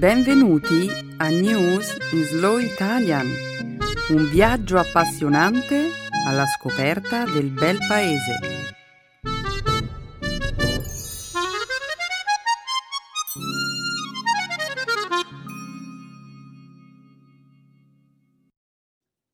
Benvenuti 0.00 0.88
a 1.18 1.28
News 1.28 1.94
in 2.12 2.24
Slow 2.24 2.56
Italian, 2.56 3.26
un 4.08 4.30
viaggio 4.30 4.78
appassionante 4.78 5.90
alla 6.26 6.46
scoperta 6.46 7.26
del 7.26 7.50
bel 7.50 7.76
paese. 7.86 8.38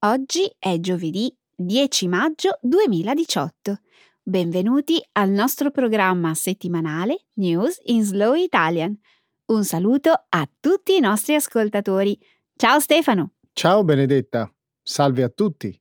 Oggi 0.01 0.53
è 0.59 0.81
giovedì 0.81 1.33
10 1.55 2.09
maggio 2.09 2.59
2018. 2.63 3.79
Benvenuti 4.21 5.01
al 5.13 5.31
nostro 5.31 5.71
programma 5.71 6.35
settimanale 6.35 7.27
News 7.35 7.79
in 7.85 8.03
Slow 8.03 8.35
Italian. 8.35 8.99
Un 9.47 9.63
saluto 9.63 10.11
a 10.29 10.49
tutti 10.59 10.97
i 10.97 11.01
nostri 11.01 11.37
ascoltatori. 11.37 12.19
Ciao 12.57 12.81
Stefano. 12.81 13.35
Ciao 13.53 13.85
Benedetta, 13.85 14.53
salve 14.83 15.23
a 15.23 15.29
tutti. 15.29 15.81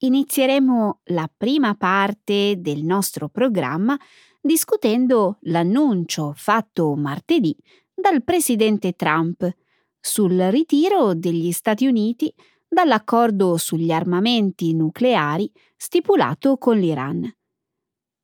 Inizieremo 0.00 1.00
la 1.04 1.30
prima 1.34 1.74
parte 1.76 2.56
del 2.58 2.82
nostro 2.82 3.30
programma 3.30 3.98
discutendo 4.38 5.38
l'annuncio 5.44 6.34
fatto 6.36 6.94
martedì 6.94 7.56
dal 7.94 8.22
presidente 8.22 8.92
Trump 8.92 9.50
sul 9.98 10.38
ritiro 10.50 11.14
degli 11.14 11.52
Stati 11.52 11.86
Uniti 11.86 12.34
dall'accordo 12.68 13.56
sugli 13.56 13.92
armamenti 13.92 14.74
nucleari 14.74 15.50
stipulato 15.74 16.58
con 16.58 16.78
l'Iran. 16.78 17.34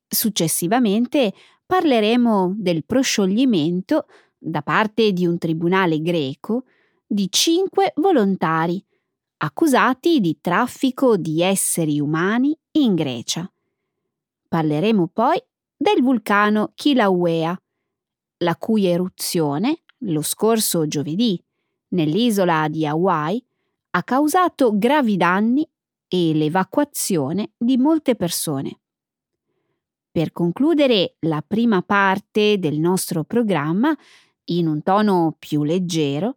Successivamente 0.07 1.33
parleremo 1.65 2.53
del 2.57 2.85
proscioglimento 2.85 4.05
da 4.43 4.63
parte 4.63 5.11
di 5.11 5.27
un 5.27 5.37
tribunale 5.37 6.01
greco 6.01 6.63
di 7.05 7.27
cinque 7.29 7.93
volontari 7.97 8.83
accusati 9.37 10.19
di 10.19 10.39
traffico 10.41 11.15
di 11.17 11.41
esseri 11.41 11.99
umani 11.99 12.57
in 12.71 12.95
Grecia. 12.95 13.51
Parleremo 14.47 15.07
poi 15.07 15.41
del 15.77 16.01
vulcano 16.01 16.71
Kilauea, 16.73 17.59
la 18.37 18.55
cui 18.55 18.85
eruzione, 18.85 19.83
lo 19.99 20.21
scorso 20.21 20.87
giovedì, 20.87 21.41
nell'isola 21.89 22.67
di 22.67 22.85
Hawaii, 22.85 23.43
ha 23.91 24.03
causato 24.03 24.77
gravi 24.77 25.17
danni 25.17 25.67
e 26.07 26.33
l'evacuazione 26.33 27.51
di 27.57 27.77
molte 27.77 28.15
persone. 28.15 28.79
Per 30.11 30.31
concludere 30.31 31.15
la 31.21 31.41
prima 31.45 31.81
parte 31.81 32.59
del 32.59 32.79
nostro 32.79 33.23
programma, 33.23 33.95
in 34.57 34.67
un 34.67 34.81
tono 34.83 35.35
più 35.37 35.63
leggero, 35.63 36.35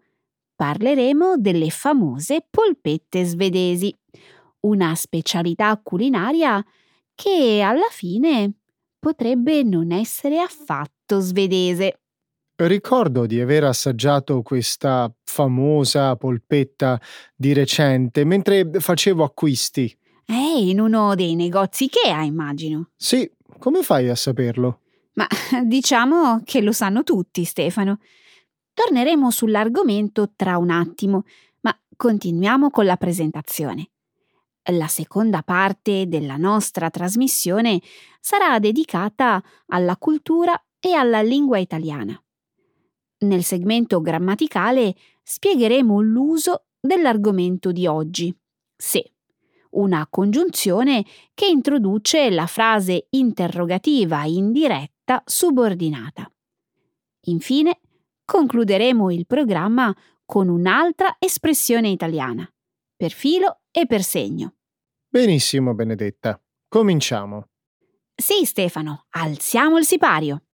parleremo 0.55 1.37
delle 1.37 1.71
famose 1.71 2.47
polpette 2.49 3.25
svedesi, 3.25 3.95
una 4.61 4.95
specialità 4.95 5.79
culinaria 5.83 6.65
che 7.15 7.61
alla 7.63 7.89
fine 7.91 8.53
potrebbe 8.99 9.63
non 9.63 9.93
essere 9.93 10.41
affatto 10.41 11.21
svedese. 11.21 11.99
Ricordo 12.57 13.27
di 13.27 13.41
aver 13.41 13.65
assaggiato 13.65 14.43
questa 14.43 15.13
famosa 15.25 16.15
polpetta 16.17 17.01
di 17.35 17.53
recente 17.53 18.25
mentre 18.25 18.71
facevo 18.79 19.25
acquisti. 19.25 19.95
Eh, 20.27 20.69
in 20.69 20.81
uno 20.81 21.15
dei 21.17 21.35
negozi 21.35 21.85
Ikea, 21.85 22.23
immagino. 22.23 22.91
Sì, 22.97 23.31
come 23.59 23.83
fai 23.83 24.09
a 24.09 24.15
saperlo? 24.15 24.84
Ma 25.15 25.27
diciamo 25.65 26.43
che 26.45 26.61
lo 26.61 26.73
sanno 26.73 27.03
tutti, 27.03 27.45
Stefano. 27.45 27.99
Torneremo 28.73 29.31
sull'argomento 29.31 30.33
tra 30.35 30.59
un 30.59 30.71
attimo, 30.71 31.25
ma 31.61 31.77
continuiamo 31.97 32.71
con 32.71 32.85
la 32.85 32.97
presentazione. 32.97 33.91
La 34.73 34.89
seconda 34.89 35.43
parte 35.43 36.09
della 36.09 36.37
nostra 36.37 36.91
trasmissione 36.91 37.81
sarà 38.19 38.59
dedicata 38.59 39.43
alla 39.67 39.97
cultura 39.97 40.61
e 40.81 40.95
alla 40.95 41.21
lingua 41.21 41.59
italiana. 41.59 42.19
Nel 43.19 43.45
segmento 43.45 44.01
grammaticale 44.01 44.95
spiegheremo 45.23 46.01
l'uso 46.01 46.65
dell'argomento 46.81 47.73
di 47.73 47.87
oggi, 47.87 48.35
se, 48.75 49.13
una 49.71 50.07
congiunzione 50.09 51.05
che 51.35 51.47
introduce 51.47 52.31
la 52.31 52.47
frase 52.47 53.07
interrogativa 53.11 54.25
indiretta 54.25 54.94
subordinata. 55.25 56.31
Infine, 57.27 57.81
concluderemo 58.25 59.11
il 59.11 59.27
programma 59.27 59.95
con 60.25 60.49
un'altra 60.49 61.17
espressione 61.19 61.89
italiana, 61.89 62.51
per 62.97 63.13
filo 63.13 63.61
e 63.71 63.87
per 63.87 64.03
segno. 64.03 64.55
Benissimo, 65.09 65.75
Benedetta. 65.75 66.41
Cominciamo. 66.69 67.49
Sì, 68.15 68.45
Stefano, 68.45 69.07
alziamo 69.11 69.79
il 69.79 69.85
sipario. 69.85 70.45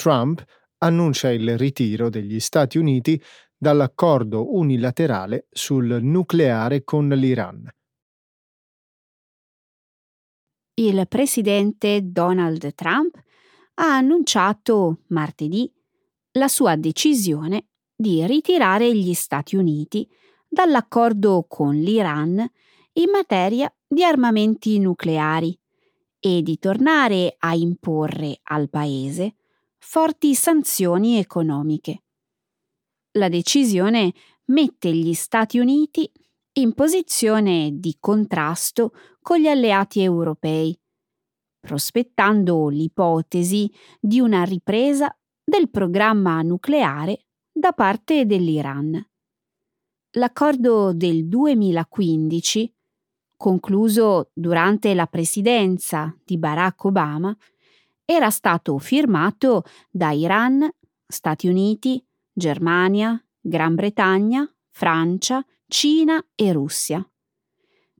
Trump 0.00 0.42
annuncia 0.78 1.30
il 1.30 1.58
ritiro 1.58 2.08
degli 2.08 2.40
Stati 2.40 2.78
Uniti 2.78 3.22
dall'accordo 3.54 4.54
unilaterale 4.56 5.46
sul 5.50 5.98
nucleare 6.00 6.84
con 6.84 7.08
l'Iran. 7.08 7.68
Il 10.72 11.06
presidente 11.06 12.00
Donald 12.04 12.74
Trump 12.74 13.14
ha 13.74 13.96
annunciato 13.96 15.00
martedì 15.08 15.70
la 16.32 16.48
sua 16.48 16.76
decisione 16.76 17.66
di 17.94 18.26
ritirare 18.26 18.96
gli 18.96 19.12
Stati 19.12 19.56
Uniti 19.56 20.08
dall'accordo 20.48 21.44
con 21.46 21.74
l'Iran 21.74 22.38
in 22.94 23.10
materia 23.10 23.70
di 23.86 24.02
armamenti 24.02 24.78
nucleari 24.78 25.54
e 26.18 26.40
di 26.40 26.58
tornare 26.58 27.36
a 27.38 27.54
imporre 27.54 28.38
al 28.44 28.70
paese 28.70 29.34
forti 29.80 30.34
sanzioni 30.34 31.18
economiche. 31.18 32.04
La 33.12 33.28
decisione 33.28 34.12
mette 34.46 34.92
gli 34.92 35.14
Stati 35.14 35.58
Uniti 35.58 36.10
in 36.58 36.74
posizione 36.74 37.70
di 37.74 37.96
contrasto 37.98 38.92
con 39.20 39.38
gli 39.38 39.48
alleati 39.48 40.02
europei, 40.02 40.78
prospettando 41.58 42.68
l'ipotesi 42.68 43.72
di 43.98 44.20
una 44.20 44.44
ripresa 44.44 45.12
del 45.42 45.70
programma 45.70 46.40
nucleare 46.42 47.26
da 47.50 47.72
parte 47.72 48.26
dell'Iran. 48.26 49.04
L'accordo 50.14 50.92
del 50.92 51.26
2015, 51.26 52.74
concluso 53.36 54.30
durante 54.34 54.94
la 54.94 55.06
presidenza 55.06 56.14
di 56.24 56.36
Barack 56.36 56.84
Obama, 56.84 57.36
era 58.10 58.30
stato 58.30 58.76
firmato 58.78 59.62
da 59.88 60.10
Iran, 60.10 60.68
Stati 61.06 61.46
Uniti, 61.46 62.04
Germania, 62.32 63.24
Gran 63.40 63.76
Bretagna, 63.76 64.52
Francia, 64.68 65.44
Cina 65.68 66.20
e 66.34 66.52
Russia. 66.52 67.08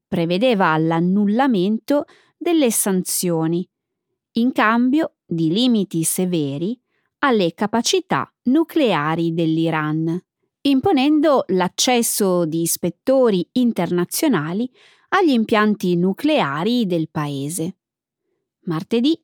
Prevedeva 0.08 0.76
l'annullamento 0.78 2.06
delle 2.36 2.72
sanzioni 2.72 3.64
in 4.32 4.50
cambio 4.50 5.18
di 5.24 5.52
limiti 5.52 6.02
severi 6.02 6.76
alle 7.18 7.54
capacità 7.54 8.28
nucleari 8.44 9.32
dell'Iran, 9.32 10.20
imponendo 10.62 11.44
l'accesso 11.48 12.46
di 12.46 12.62
ispettori 12.62 13.48
internazionali 13.52 14.68
agli 15.10 15.30
impianti 15.30 15.94
nucleari 15.94 16.86
del 16.86 17.08
paese. 17.10 17.76
Martedì 18.62 19.16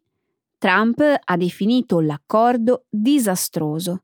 Trump 0.66 1.00
ha 1.00 1.36
definito 1.36 2.00
l'accordo 2.00 2.86
disastroso, 2.88 4.02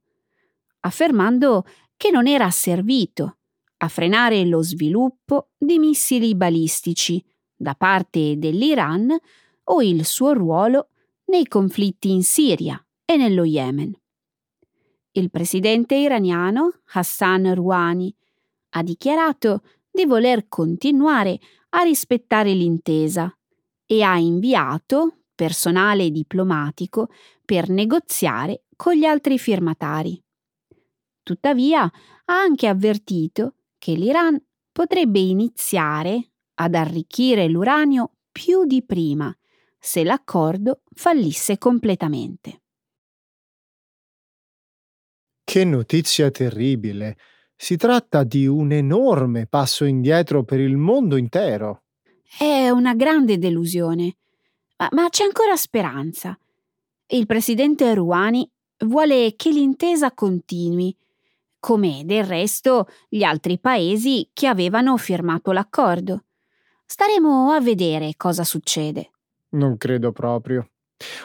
affermando 0.83 1.65
che 1.97 2.13
non 2.13 2.29
era 2.29 2.49
servito 2.51 3.39
a 3.79 3.89
frenare 3.89 4.45
lo 4.45 4.63
sviluppo 4.63 5.49
di 5.59 5.81
missili 5.81 6.37
balistici 6.37 7.21
da 7.57 7.75
parte 7.75 8.39
dell'Iran 8.39 9.13
o 9.65 9.83
il 9.83 10.05
suo 10.05 10.35
ruolo 10.35 10.91
nei 11.25 11.49
conflitti 11.49 12.13
in 12.13 12.23
Siria 12.23 12.81
e 13.05 13.17
nello 13.17 13.43
Yemen. 13.43 13.93
Il 15.11 15.33
presidente 15.33 15.97
iraniano 15.97 16.83
Hassan 16.93 17.57
Rouhani 17.57 18.15
ha 18.75 18.85
dichiarato 18.85 19.65
di 19.91 20.05
voler 20.05 20.47
continuare 20.47 21.41
a 21.71 21.83
rispettare 21.83 22.53
l'intesa 22.53 23.37
e 23.85 24.03
ha 24.05 24.17
inviato 24.17 25.22
personale 25.43 26.13
diplomatico 26.13 27.09
per 27.45 27.69
negoziare 27.69 28.63
con 28.77 28.95
gli 28.95 29.05
altri 29.05 29.41
firmatari. 29.41 30.23
Tuttavia 31.21 31.83
ha 31.83 32.33
anche 32.33 32.69
avvertito 32.69 33.57
che 33.77 33.95
l'Iran 33.95 34.41
potrebbe 34.71 35.19
iniziare 35.19 36.31
ad 36.55 36.77
arricchire 36.77 37.49
l'uranio 37.49 38.19
più 38.31 38.67
di 38.67 38.85
prima 38.85 39.37
se 39.81 40.05
l'accordo 40.05 40.83
fallisse 40.95 41.59
completamente. 41.59 42.63
Che 45.43 45.65
notizia 45.65 46.31
terribile! 46.31 47.17
Si 47.57 47.77
tratta 47.77 48.23
di 48.23 48.47
un 48.47 48.71
enorme 48.71 49.49
passo 49.49 49.85
indietro 49.85 50.45
per 50.45 50.61
il 50.61 50.77
mondo 50.77 51.17
intero. 51.17 51.83
È 52.39 52.71
una 52.71 52.95
grande 52.95 53.39
delusione, 53.39 54.19
ma, 54.83 54.89
ma 54.91 55.09
c'è 55.09 55.25
ancora 55.25 55.57
speranza. 55.57 56.37
Il 57.07 57.27
presidente 57.27 57.95
Rouhani 57.95 58.49
vuole 58.87 59.35
che 59.37 59.51
l'intesa 59.51 60.13
continui, 60.13 60.97
come 61.61 62.03
del 62.05 62.25
resto 62.25 62.89
gli 63.09 63.23
altri 63.23 63.59
paesi 63.59 64.29
che 64.33 64.47
avevano 64.47 64.97
firmato 64.97 65.53
l'accordo. 65.53 66.25
Staremo 66.85 67.51
a 67.51 67.61
vedere 67.61 68.15
cosa 68.17 68.43
succede. 68.43 69.11
Non 69.51 69.77
credo 69.77 70.11
proprio. 70.11 70.69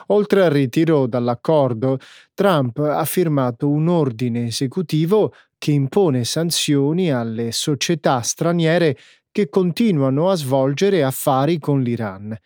Oltre 0.07 0.43
al 0.43 0.51
ritiro 0.51 1.07
dall'accordo, 1.07 1.99
Trump 2.33 2.77
ha 2.79 3.05
firmato 3.05 3.69
un 3.69 3.87
ordine 3.87 4.47
esecutivo 4.47 5.33
che 5.57 5.71
impone 5.71 6.23
sanzioni 6.23 7.11
alle 7.11 7.51
società 7.51 8.21
straniere 8.21 8.97
che 9.31 9.49
continuano 9.49 10.29
a 10.29 10.35
svolgere 10.35 11.03
affari 11.03 11.59
con 11.59 11.81
l'Iran. 11.81 12.37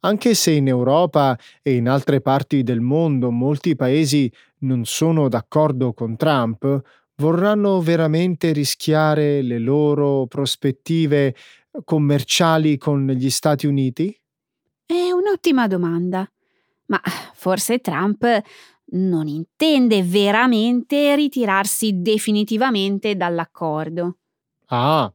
Anche 0.00 0.34
se 0.34 0.52
in 0.52 0.66
Europa 0.66 1.38
e 1.62 1.74
in 1.74 1.88
altre 1.88 2.20
parti 2.22 2.62
del 2.62 2.80
mondo 2.80 3.30
molti 3.30 3.76
paesi 3.76 4.32
non 4.60 4.84
sono 4.86 5.28
d'accordo 5.28 5.92
con 5.92 6.16
Trump, 6.16 6.80
vorranno 7.16 7.80
veramente 7.80 8.52
rischiare 8.52 9.42
le 9.42 9.58
loro 9.58 10.26
prospettive 10.26 11.34
commerciali 11.84 12.78
con 12.78 13.06
gli 13.08 13.28
Stati 13.28 13.66
Uniti? 13.66 14.18
È 14.86 15.10
un'ottima 15.10 15.66
domanda, 15.66 16.28
ma 16.86 17.00
forse 17.34 17.80
Trump 17.80 18.24
non 18.92 19.28
intende 19.28 20.02
veramente 20.02 21.14
ritirarsi 21.14 22.00
definitivamente 22.00 23.16
dall'accordo. 23.16 24.16
Ah, 24.68 25.12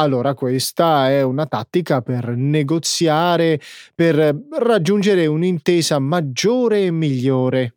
allora 0.00 0.34
questa 0.34 1.08
è 1.10 1.22
una 1.22 1.46
tattica 1.46 2.00
per 2.02 2.30
negoziare, 2.36 3.60
per 3.94 4.46
raggiungere 4.50 5.26
un'intesa 5.26 5.98
maggiore 5.98 6.84
e 6.84 6.90
migliore. 6.90 7.76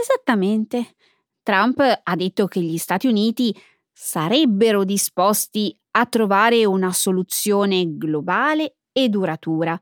Esattamente. 0.00 0.94
Trump 1.42 1.80
ha 2.02 2.16
detto 2.16 2.46
che 2.46 2.60
gli 2.60 2.78
Stati 2.78 3.06
Uniti 3.06 3.54
sarebbero 3.92 4.84
disposti 4.84 5.76
a 5.92 6.06
trovare 6.06 6.64
una 6.64 6.92
soluzione 6.92 7.96
globale 7.96 8.76
e 8.92 9.08
duratura 9.08 9.80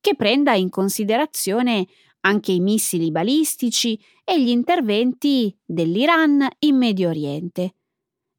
che 0.00 0.14
prenda 0.14 0.54
in 0.54 0.68
considerazione 0.68 1.86
anche 2.20 2.52
i 2.52 2.60
missili 2.60 3.10
balistici 3.10 3.98
e 4.22 4.42
gli 4.42 4.48
interventi 4.48 5.54
dell'Iran 5.64 6.46
in 6.60 6.76
Medio 6.76 7.08
Oriente. 7.08 7.62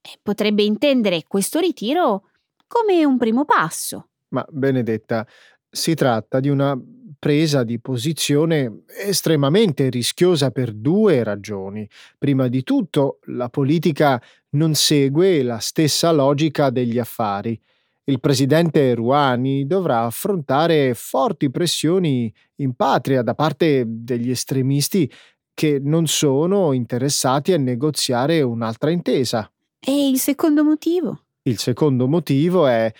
E 0.01 0.19
potrebbe 0.21 0.63
intendere 0.63 1.23
questo 1.27 1.59
ritiro 1.59 2.29
come 2.75 3.05
un 3.05 3.17
primo 3.17 3.45
passo. 3.45 4.09
Ma 4.29 4.45
Benedetta, 4.49 5.25
si 5.69 5.93
tratta 5.93 6.39
di 6.39 6.49
una 6.49 6.77
presa 7.17 7.63
di 7.63 7.79
posizione 7.79 8.83
estremamente 8.99 9.89
rischiosa 9.89 10.51
per 10.51 10.73
due 10.73 11.23
ragioni. 11.23 11.87
Prima 12.17 12.47
di 12.47 12.63
tutto, 12.63 13.19
la 13.27 13.49
politica 13.49 14.21
non 14.51 14.73
segue 14.73 15.41
la 15.43 15.59
stessa 15.59 16.11
logica 16.11 16.69
degli 16.69 16.99
affari 16.99 17.59
il 18.07 18.19
presidente 18.19 18.93
Rouhani 18.93 19.65
dovrà 19.65 20.03
affrontare 20.03 20.93
forti 20.93 21.49
pressioni 21.49 22.31
in 22.57 22.75
patria 22.75 23.23
da 23.23 23.33
parte 23.33 23.83
degli 23.87 24.29
estremisti 24.29 25.11
che 25.55 25.79
non 25.81 26.05
sono 26.05 26.71
interessati 26.73 27.51
a 27.53 27.57
negoziare 27.57 28.43
un'altra 28.43 28.91
intesa. 28.91 29.51
E 29.79 30.09
il 30.09 30.19
secondo 30.19 30.63
motivo? 30.63 31.24
Il 31.47 31.57
secondo 31.57 32.07
motivo 32.07 32.67
è 32.67 32.91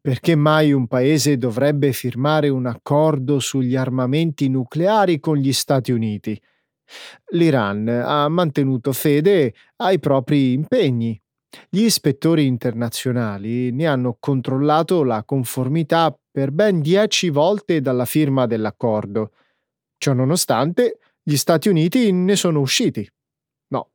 perché 0.00 0.34
mai 0.34 0.72
un 0.72 0.86
paese 0.86 1.36
dovrebbe 1.36 1.92
firmare 1.92 2.48
un 2.48 2.66
accordo 2.66 3.38
sugli 3.40 3.76
armamenti 3.76 4.48
nucleari 4.48 5.18
con 5.20 5.36
gli 5.36 5.52
Stati 5.52 5.92
Uniti? 5.92 6.40
L'Iran 7.32 7.88
ha 7.88 8.28
mantenuto 8.28 8.92
fede 8.92 9.54
ai 9.76 9.98
propri 9.98 10.52
impegni 10.52 11.20
gli 11.68 11.82
ispettori 11.82 12.46
internazionali 12.46 13.72
ne 13.72 13.86
hanno 13.86 14.16
controllato 14.20 15.02
la 15.02 15.24
conformità 15.24 16.16
per 16.30 16.52
ben 16.52 16.80
dieci 16.80 17.28
volte 17.28 17.80
dalla 17.80 18.04
firma 18.04 18.46
dell'accordo. 18.46 19.32
Ciononostante, 19.98 20.98
gli 21.22 21.36
Stati 21.36 21.68
Uniti 21.68 22.12
ne 22.12 22.36
sono 22.36 22.60
usciti. 22.60 23.08
No, 23.68 23.90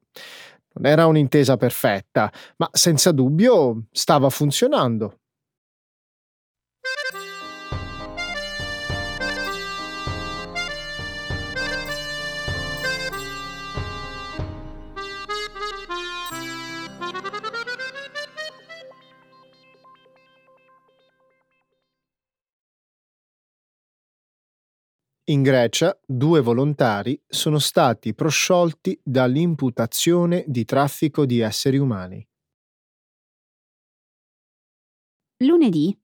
non 0.76 0.92
era 0.92 1.06
un'intesa 1.06 1.58
perfetta, 1.58 2.32
ma 2.58 2.70
senza 2.72 3.12
dubbio 3.12 3.86
stava 3.92 4.30
funzionando. 4.30 5.20
In 25.28 25.42
Grecia 25.42 26.00
due 26.06 26.40
volontari 26.40 27.20
sono 27.28 27.58
stati 27.58 28.14
prosciolti 28.14 29.00
dall'imputazione 29.02 30.44
di 30.46 30.66
traffico 30.66 31.26
di 31.26 31.40
esseri 31.40 31.80
umani. 31.80 32.24
Lunedì, 35.38 35.98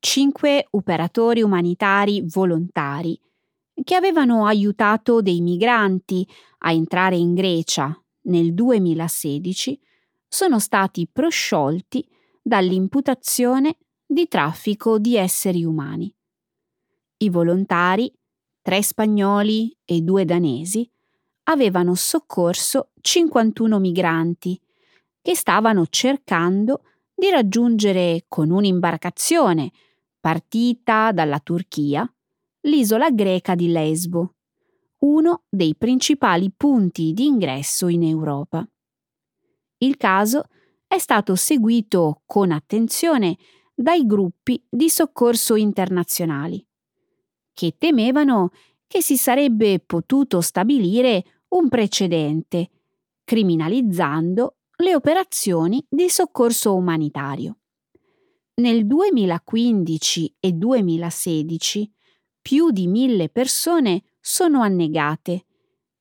cinque 0.00 0.66
operatori 0.70 1.40
umanitari 1.40 2.24
volontari 2.26 3.16
che 3.84 3.94
avevano 3.94 4.44
aiutato 4.44 5.22
dei 5.22 5.40
migranti 5.40 6.28
a 6.58 6.72
entrare 6.72 7.14
in 7.14 7.34
Grecia 7.34 7.96
nel 8.22 8.54
2016 8.54 9.80
sono 10.26 10.58
stati 10.58 11.06
prosciolti 11.06 12.04
dall'imputazione 12.42 13.76
di 14.04 14.26
traffico 14.26 14.98
di 14.98 15.14
esseri 15.14 15.62
umani. 15.62 16.12
I 17.18 17.30
volontari 17.30 18.12
tre 18.64 18.82
spagnoli 18.82 19.76
e 19.84 20.00
due 20.00 20.24
danesi, 20.24 20.90
avevano 21.50 21.94
soccorso 21.94 22.92
51 22.98 23.78
migranti 23.78 24.58
che 25.20 25.36
stavano 25.36 25.84
cercando 25.90 26.82
di 27.14 27.28
raggiungere 27.28 28.24
con 28.26 28.50
un'imbarcazione 28.50 29.70
partita 30.18 31.12
dalla 31.12 31.40
Turchia 31.40 32.10
l'isola 32.62 33.10
greca 33.10 33.54
di 33.54 33.68
Lesbo, 33.68 34.36
uno 35.00 35.42
dei 35.50 35.76
principali 35.76 36.50
punti 36.50 37.12
di 37.12 37.26
ingresso 37.26 37.88
in 37.88 38.02
Europa. 38.02 38.66
Il 39.76 39.98
caso 39.98 40.44
è 40.86 40.96
stato 40.96 41.34
seguito 41.34 42.22
con 42.24 42.50
attenzione 42.50 43.36
dai 43.74 44.06
gruppi 44.06 44.64
di 44.66 44.88
soccorso 44.88 45.54
internazionali 45.54 46.66
che 47.54 47.76
temevano 47.78 48.50
che 48.86 49.00
si 49.00 49.16
sarebbe 49.16 49.80
potuto 49.80 50.40
stabilire 50.40 51.42
un 51.48 51.68
precedente, 51.68 52.70
criminalizzando 53.24 54.56
le 54.76 54.94
operazioni 54.94 55.84
di 55.88 56.10
soccorso 56.10 56.74
umanitario. 56.74 57.58
Nel 58.56 58.86
2015 58.86 60.36
e 60.38 60.52
2016 60.52 61.92
più 62.40 62.70
di 62.70 62.86
mille 62.86 63.28
persone 63.30 64.02
sono 64.20 64.60
annegate, 64.60 65.46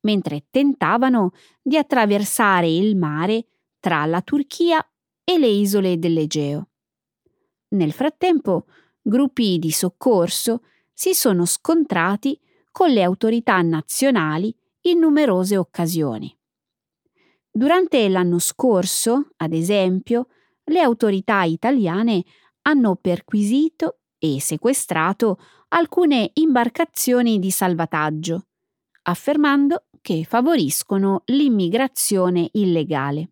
mentre 0.02 0.48
tentavano 0.50 1.32
di 1.62 1.78
attraversare 1.78 2.70
il 2.70 2.98
mare 2.98 3.48
tra 3.80 4.06
la 4.06 4.22
Turchia 4.22 4.86
e 5.24 5.38
le 5.38 5.48
isole 5.48 5.98
dell'Egeo. 5.98 6.70
Nel 7.70 7.92
frattempo, 7.92 8.66
gruppi 9.02 9.58
di 9.58 9.72
soccorso 9.72 10.64
si 10.94 11.14
sono 11.14 11.46
scontrati 11.46 12.40
con 12.72 12.90
le 12.92 13.04
autorità 13.04 13.62
nazionali 13.62 14.56
in 14.82 15.00
numerose 15.00 15.58
occasioni. 15.58 16.36
Durante 17.52 18.08
l'anno 18.10 18.40
scorso, 18.40 19.30
ad 19.38 19.54
esempio, 19.54 20.28
le 20.66 20.80
autorità 20.80 21.44
italiane 21.44 22.24
hanno 22.64 22.96
perquisito 22.96 24.00
e 24.18 24.40
sequestrato 24.40 25.40
alcune 25.70 26.32
imbarcazioni 26.34 27.40
di 27.40 27.52
salvataggio, 27.52 28.48
affermando 29.04 29.86
che 30.02 30.24
favoriscono 30.24 31.24
l'immigrazione 31.26 32.50
illegale. 32.54 33.32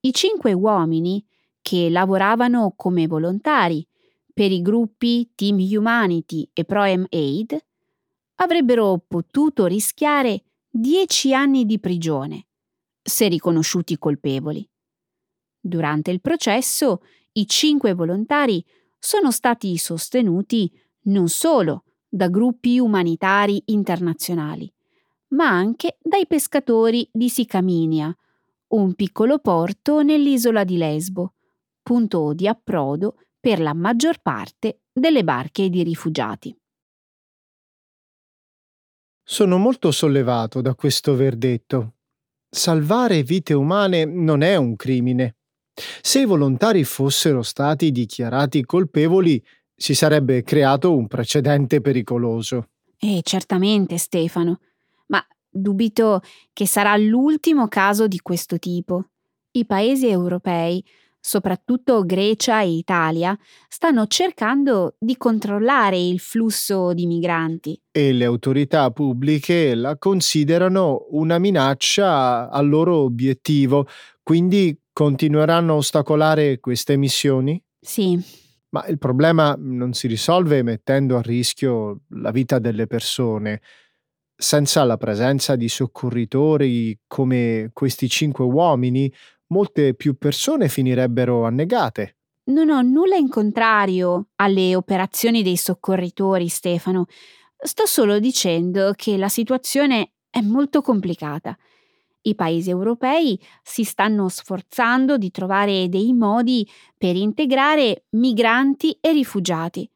I 0.00 0.12
cinque 0.12 0.52
uomini, 0.52 1.24
che 1.62 1.88
lavoravano 1.90 2.74
come 2.76 3.06
volontari 3.06 3.86
per 4.32 4.50
i 4.50 4.62
gruppi 4.62 5.30
Team 5.34 5.58
Humanity 5.58 6.48
e 6.52 6.64
Proem 6.64 7.06
Aid, 7.10 7.56
avrebbero 8.36 9.02
potuto 9.06 9.66
rischiare 9.66 10.42
dieci 10.68 11.34
anni 11.34 11.66
di 11.66 11.78
prigione, 11.78 12.46
se 13.02 13.28
riconosciuti 13.28 13.98
colpevoli. 13.98 14.68
Durante 15.60 16.10
il 16.10 16.20
processo, 16.20 17.02
i 17.32 17.46
cinque 17.46 17.94
volontari 17.94 18.64
sono 18.98 19.30
stati 19.30 19.76
sostenuti 19.76 20.70
non 21.02 21.28
solo 21.28 21.84
da 22.08 22.28
gruppi 22.28 22.78
umanitari 22.78 23.62
internazionali, 23.66 24.72
ma 25.28 25.48
anche 25.48 25.98
dai 26.02 26.26
pescatori 26.26 27.08
di 27.12 27.28
Sicaminia, 27.28 28.14
un 28.68 28.94
piccolo 28.94 29.38
porto 29.38 30.02
nell'isola 30.02 30.64
di 30.64 30.76
Lesbo, 30.76 31.34
punto 31.82 32.32
di 32.32 32.46
approdo 32.46 33.16
per 33.42 33.58
la 33.58 33.74
maggior 33.74 34.22
parte 34.22 34.82
delle 34.92 35.24
barche 35.24 35.68
di 35.68 35.82
rifugiati. 35.82 36.56
Sono 39.20 39.58
molto 39.58 39.90
sollevato 39.90 40.60
da 40.60 40.76
questo 40.76 41.16
verdetto. 41.16 41.94
Salvare 42.48 43.24
vite 43.24 43.52
umane 43.52 44.04
non 44.04 44.42
è 44.42 44.54
un 44.54 44.76
crimine. 44.76 45.38
Se 45.74 46.20
i 46.20 46.24
volontari 46.24 46.84
fossero 46.84 47.42
stati 47.42 47.90
dichiarati 47.90 48.64
colpevoli, 48.64 49.44
si 49.74 49.96
sarebbe 49.96 50.44
creato 50.44 50.94
un 50.94 51.08
precedente 51.08 51.80
pericoloso. 51.80 52.68
Eh, 52.96 53.22
certamente, 53.24 53.98
Stefano, 53.98 54.60
ma 55.06 55.20
dubito 55.48 56.20
che 56.52 56.68
sarà 56.68 56.96
l'ultimo 56.96 57.66
caso 57.66 58.06
di 58.06 58.20
questo 58.20 58.60
tipo. 58.60 59.08
I 59.50 59.66
paesi 59.66 60.06
europei, 60.06 60.84
soprattutto 61.22 62.04
Grecia 62.04 62.60
e 62.60 62.70
Italia, 62.70 63.38
stanno 63.68 64.06
cercando 64.08 64.96
di 64.98 65.16
controllare 65.16 65.98
il 65.98 66.18
flusso 66.18 66.92
di 66.92 67.06
migranti. 67.06 67.80
E 67.92 68.12
le 68.12 68.24
autorità 68.24 68.90
pubbliche 68.90 69.74
la 69.74 69.96
considerano 69.96 71.06
una 71.10 71.38
minaccia 71.38 72.50
al 72.50 72.68
loro 72.68 72.96
obiettivo, 72.96 73.86
quindi 74.22 74.76
continueranno 74.92 75.74
a 75.74 75.76
ostacolare 75.76 76.58
queste 76.58 76.96
missioni? 76.96 77.62
Sì, 77.80 78.20
ma 78.70 78.84
il 78.86 78.98
problema 78.98 79.54
non 79.58 79.92
si 79.92 80.06
risolve 80.06 80.62
mettendo 80.62 81.16
a 81.16 81.22
rischio 81.22 82.00
la 82.10 82.30
vita 82.30 82.58
delle 82.58 82.86
persone. 82.86 83.60
Senza 84.34 84.82
la 84.84 84.96
presenza 84.96 85.56
di 85.56 85.68
soccorritori 85.68 86.98
come 87.06 87.70
questi 87.72 88.08
cinque 88.08 88.44
uomini, 88.44 89.12
molte 89.52 89.94
più 89.94 90.16
persone 90.16 90.68
finirebbero 90.68 91.44
annegate. 91.44 92.16
Non 92.44 92.70
ho 92.70 92.82
nulla 92.82 93.16
in 93.16 93.28
contrario 93.28 94.30
alle 94.36 94.74
operazioni 94.74 95.42
dei 95.42 95.56
soccorritori, 95.56 96.48
Stefano. 96.48 97.06
Sto 97.56 97.86
solo 97.86 98.18
dicendo 98.18 98.92
che 98.96 99.16
la 99.16 99.28
situazione 99.28 100.14
è 100.28 100.40
molto 100.40 100.80
complicata 100.80 101.56
i 102.22 102.34
paesi 102.34 102.70
europei 102.70 103.38
si 103.62 103.84
stanno 103.84 104.28
sforzando 104.28 105.16
di 105.16 105.30
trovare 105.30 105.88
dei 105.88 106.12
modi 106.12 106.68
per 106.96 107.16
integrare 107.16 108.04
migranti 108.10 108.96
e 109.00 109.12
rifugiati. 109.12 109.88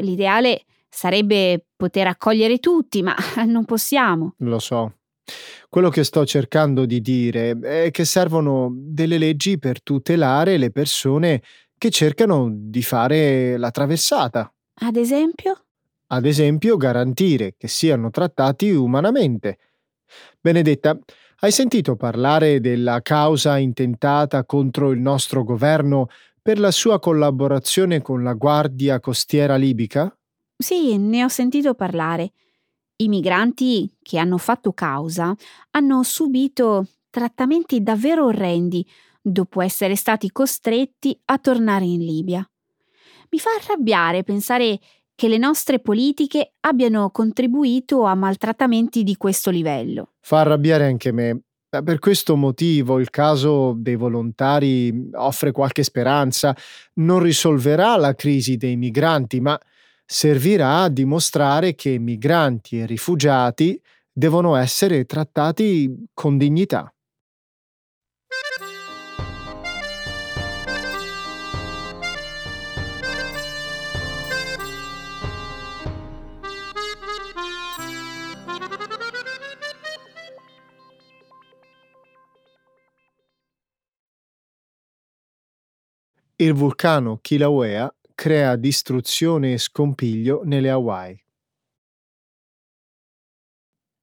L'ideale 0.00 0.64
sarebbe 0.88 1.66
poter 1.76 2.06
accogliere 2.06 2.58
tutti, 2.58 3.02
ma 3.02 3.14
non 3.46 3.64
possiamo. 3.64 4.34
Lo 4.38 4.58
so. 4.58 4.96
Quello 5.68 5.88
che 5.88 6.04
sto 6.04 6.26
cercando 6.26 6.84
di 6.84 7.00
dire 7.00 7.58
è 7.58 7.90
che 7.90 8.04
servono 8.04 8.70
delle 8.74 9.18
leggi 9.18 9.58
per 9.58 9.82
tutelare 9.82 10.58
le 10.58 10.70
persone 10.70 11.42
che 11.78 11.90
cercano 11.90 12.48
di 12.52 12.82
fare 12.82 13.56
la 13.56 13.70
traversata. 13.70 14.52
Ad 14.82 14.96
esempio? 14.96 15.64
Ad 16.08 16.26
esempio, 16.26 16.76
garantire 16.76 17.54
che 17.56 17.68
siano 17.68 18.10
trattati 18.10 18.70
umanamente. 18.70 19.58
Benedetta, 20.40 20.98
hai 21.38 21.50
sentito 21.50 21.96
parlare 21.96 22.60
della 22.60 23.00
causa 23.00 23.56
intentata 23.56 24.44
contro 24.44 24.90
il 24.90 25.00
nostro 25.00 25.42
governo 25.42 26.08
per 26.40 26.58
la 26.58 26.70
sua 26.70 26.98
collaborazione 26.98 28.02
con 28.02 28.22
la 28.22 28.34
Guardia 28.34 29.00
Costiera 29.00 29.56
libica? 29.56 30.14
Sì, 30.56 30.98
ne 30.98 31.24
ho 31.24 31.28
sentito 31.28 31.74
parlare. 31.74 32.32
I 33.02 33.08
migranti 33.08 33.92
che 34.00 34.16
hanno 34.18 34.38
fatto 34.38 34.72
causa 34.72 35.34
hanno 35.72 36.04
subito 36.04 36.86
trattamenti 37.10 37.82
davvero 37.82 38.26
orrendi 38.26 38.86
dopo 39.20 39.60
essere 39.60 39.96
stati 39.96 40.30
costretti 40.30 41.18
a 41.24 41.38
tornare 41.38 41.84
in 41.84 41.98
Libia. 41.98 42.48
Mi 43.30 43.40
fa 43.40 43.50
arrabbiare 43.60 44.22
pensare 44.22 44.78
che 45.16 45.26
le 45.26 45.36
nostre 45.36 45.80
politiche 45.80 46.52
abbiano 46.60 47.10
contribuito 47.10 48.04
a 48.04 48.14
maltrattamenti 48.14 49.02
di 49.02 49.16
questo 49.16 49.50
livello. 49.50 50.12
Fa 50.20 50.40
arrabbiare 50.40 50.86
anche 50.86 51.10
me. 51.10 51.40
Per 51.68 51.98
questo 51.98 52.36
motivo 52.36 53.00
il 53.00 53.10
caso 53.10 53.74
dei 53.76 53.96
volontari 53.96 55.08
offre 55.14 55.50
qualche 55.50 55.82
speranza, 55.82 56.54
non 56.94 57.18
risolverà 57.18 57.96
la 57.96 58.14
crisi 58.14 58.56
dei 58.56 58.76
migranti, 58.76 59.40
ma 59.40 59.58
servirà 60.12 60.82
a 60.82 60.88
dimostrare 60.90 61.74
che 61.74 61.98
migranti 61.98 62.78
e 62.78 62.84
rifugiati 62.84 63.80
devono 64.12 64.56
essere 64.56 65.06
trattati 65.06 65.90
con 66.12 66.36
dignità. 66.36 66.94
Il 86.36 86.52
vulcano 86.52 87.18
Kilauea 87.22 87.90
crea 88.22 88.54
distruzione 88.54 89.54
e 89.54 89.58
scompiglio 89.58 90.42
nelle 90.44 90.70
Hawaii. 90.70 91.20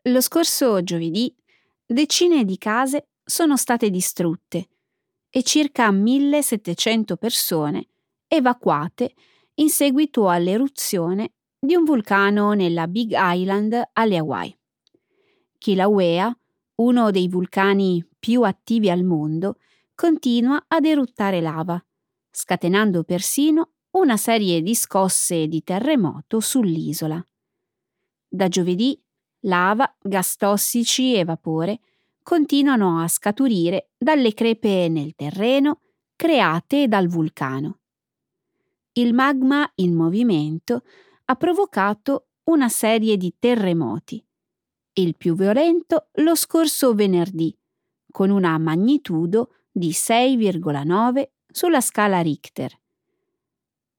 Lo 0.09 0.19
scorso 0.19 0.83
giovedì 0.83 1.33
decine 1.85 2.43
di 2.43 2.57
case 2.57 3.11
sono 3.23 3.55
state 3.55 3.89
distrutte 3.89 4.67
e 5.29 5.41
circa 5.41 5.89
1700 5.89 7.15
persone 7.15 7.87
evacuate 8.27 9.13
in 9.53 9.69
seguito 9.69 10.27
all'eruzione 10.27 11.35
di 11.57 11.75
un 11.75 11.85
vulcano 11.85 12.51
nella 12.51 12.89
Big 12.89 13.13
Island 13.15 13.81
alle 13.93 14.17
Hawaii. 14.17 14.59
Kilauea, 15.57 16.37
uno 16.75 17.11
dei 17.11 17.29
vulcani 17.29 18.05
più 18.19 18.41
attivi 18.41 18.89
al 18.89 19.05
mondo, 19.05 19.59
continua 19.95 20.61
ad 20.67 20.83
eruttare 20.83 21.39
lava 21.39 21.81
scatenando 22.31 23.03
persino 23.03 23.75
una 23.91 24.17
serie 24.17 24.61
di 24.61 24.75
scosse 24.75 25.47
di 25.47 25.63
terremoto 25.63 26.39
sull'isola. 26.39 27.25
Da 28.27 28.47
giovedì 28.47 29.01
lava, 29.41 29.95
gas 30.01 30.35
tossici 30.35 31.15
e 31.15 31.23
vapore 31.23 31.79
continuano 32.21 33.01
a 33.01 33.07
scaturire 33.07 33.91
dalle 33.97 34.33
crepe 34.33 34.87
nel 34.89 35.15
terreno 35.15 35.81
create 36.15 36.87
dal 36.87 37.07
vulcano. 37.07 37.79
Il 38.93 39.13
magma 39.13 39.69
in 39.75 39.95
movimento 39.95 40.83
ha 41.25 41.35
provocato 41.35 42.27
una 42.43 42.69
serie 42.69 43.17
di 43.17 43.33
terremoti, 43.39 44.23
il 44.93 45.15
più 45.15 45.33
violento 45.33 46.09
lo 46.15 46.35
scorso 46.35 46.93
venerdì, 46.93 47.57
con 48.11 48.29
una 48.29 48.57
magnitudo 48.57 49.53
di 49.71 49.91
6,9 49.91 51.29
sulla 51.49 51.79
scala 51.79 52.21
Richter. 52.21 52.77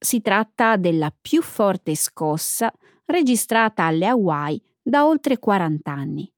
Si 0.02 0.22
tratta 0.22 0.78
della 0.78 1.14
più 1.14 1.42
forte 1.42 1.94
scossa 1.94 2.72
registrata 3.04 3.84
alle 3.84 4.06
Hawaii 4.06 4.58
da 4.80 5.06
oltre 5.06 5.38
40 5.38 5.92
anni. 5.92 6.32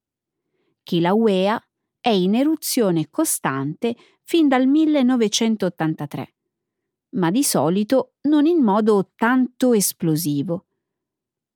Kilauea 0.83 1.65
è 2.01 2.09
in 2.09 2.35
eruzione 2.35 3.09
costante 3.09 3.95
fin 4.25 4.49
dal 4.49 4.67
1983, 4.67 6.35
ma 7.11 7.31
di 7.31 7.45
solito 7.45 8.15
non 8.23 8.47
in 8.47 8.61
modo 8.61 9.13
tanto 9.15 9.75
esplosivo. 9.75 10.67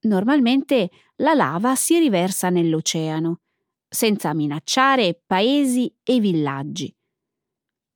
Normalmente 0.03 0.91
la 1.17 1.35
lava 1.35 1.75
si 1.75 1.99
riversa 1.99 2.51
nell'oceano, 2.51 3.41
senza 3.89 4.33
minacciare 4.33 5.21
paesi 5.27 5.93
e 6.05 6.21
villaggi. 6.21 6.95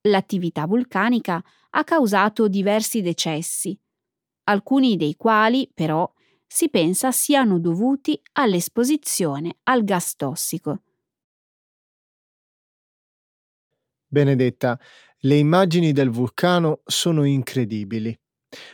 L'attività 0.01 0.65
vulcanica 0.65 1.41
ha 1.69 1.83
causato 1.85 2.49
diversi 2.49 3.01
decessi, 3.01 3.79
alcuni 4.51 4.97
dei 4.97 5.15
quali, 5.15 5.69
però, 5.73 6.09
si 6.45 6.69
pensa 6.69 7.11
siano 7.11 7.59
dovuti 7.59 8.21
all'esposizione 8.33 9.57
al 9.63 9.83
gas 9.83 10.15
tossico. 10.15 10.81
Benedetta, 14.05 14.77
le 15.19 15.35
immagini 15.37 15.93
del 15.93 16.09
vulcano 16.09 16.81
sono 16.85 17.23
incredibili. 17.23 18.17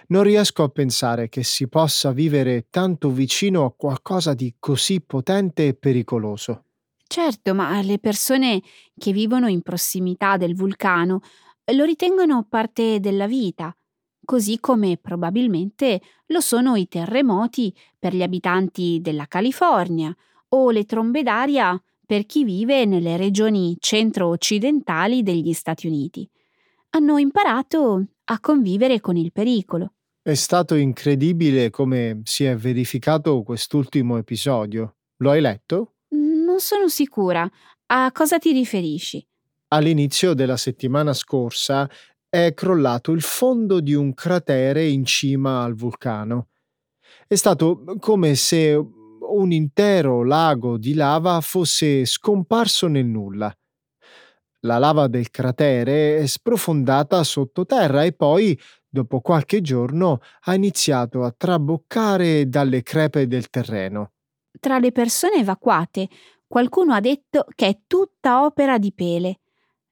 Non 0.07 0.23
riesco 0.23 0.63
a 0.63 0.69
pensare 0.69 1.29
che 1.29 1.43
si 1.43 1.67
possa 1.67 2.11
vivere 2.11 2.65
tanto 2.71 3.11
vicino 3.11 3.63
a 3.63 3.71
qualcosa 3.71 4.33
di 4.33 4.55
così 4.57 5.01
potente 5.01 5.67
e 5.67 5.73
pericoloso. 5.75 6.63
Certo, 7.05 7.53
ma 7.53 7.79
le 7.81 7.99
persone 7.99 8.61
che 8.97 9.11
vivono 9.11 9.47
in 9.47 9.61
prossimità 9.61 10.35
del 10.37 10.55
vulcano 10.55 11.21
lo 11.73 11.83
ritengono 11.83 12.45
parte 12.49 12.99
della 12.99 13.27
vita, 13.27 13.75
così 14.27 14.59
come 14.59 14.97
probabilmente 14.97 16.01
lo 16.25 16.41
sono 16.41 16.75
i 16.75 16.89
terremoti 16.89 17.73
per 17.97 18.13
gli 18.13 18.21
abitanti 18.21 18.99
della 19.01 19.25
California 19.25 20.13
o 20.49 20.69
le 20.69 20.83
trombe 20.83 21.23
d'aria 21.23 21.81
per 22.05 22.25
chi 22.25 22.43
vive 22.43 22.83
nelle 22.83 23.15
regioni 23.15 23.77
centro-occidentali 23.79 25.23
degli 25.23 25.53
Stati 25.53 25.87
Uniti. 25.87 26.29
Hanno 26.89 27.17
imparato 27.17 28.05
a 28.25 28.39
convivere 28.41 28.99
con 28.99 29.15
il 29.15 29.31
pericolo. 29.31 29.93
È 30.21 30.33
stato 30.33 30.75
incredibile 30.75 31.69
come 31.69 32.19
si 32.25 32.43
è 32.43 32.53
verificato 32.57 33.43
quest'ultimo 33.43 34.17
episodio. 34.17 34.97
Lo 35.19 35.31
hai 35.31 35.39
letto? 35.39 35.93
Non 36.09 36.59
sono 36.59 36.89
sicura. 36.89 37.49
A 37.85 38.11
cosa 38.11 38.39
ti 38.39 38.51
riferisci? 38.51 39.25
All'inizio 39.69 40.33
della 40.33 40.57
settimana 40.57 41.13
scorsa 41.13 41.89
è 42.29 42.53
crollato 42.53 43.11
il 43.11 43.21
fondo 43.21 43.79
di 43.79 43.93
un 43.93 44.13
cratere 44.13 44.85
in 44.85 45.05
cima 45.05 45.63
al 45.63 45.75
vulcano. 45.75 46.49
È 47.27 47.35
stato 47.35 47.83
come 47.99 48.35
se 48.35 48.73
un 48.73 49.51
intero 49.51 50.23
lago 50.23 50.77
di 50.77 50.93
lava 50.93 51.41
fosse 51.41 52.05
scomparso 52.05 52.87
nel 52.87 53.05
nulla. 53.05 53.53
La 54.61 54.77
lava 54.77 55.07
del 55.07 55.29
cratere 55.29 56.17
è 56.17 56.25
sprofondata 56.25 57.23
sottoterra 57.23 58.03
e 58.03 58.13
poi, 58.13 58.59
dopo 58.87 59.21
qualche 59.21 59.61
giorno, 59.61 60.19
ha 60.41 60.55
iniziato 60.55 61.23
a 61.23 61.33
traboccare 61.35 62.49
dalle 62.49 62.81
crepe 62.81 63.27
del 63.27 63.49
terreno. 63.49 64.13
Tra 64.59 64.79
le 64.79 64.91
persone 64.91 65.35
evacuate, 65.35 66.07
qualcuno 66.47 66.93
ha 66.93 66.99
detto 66.99 67.45
che 67.53 67.67
è 67.67 67.79
tutta 67.85 68.43
opera 68.43 68.77
di 68.77 68.91
Pele, 68.93 69.39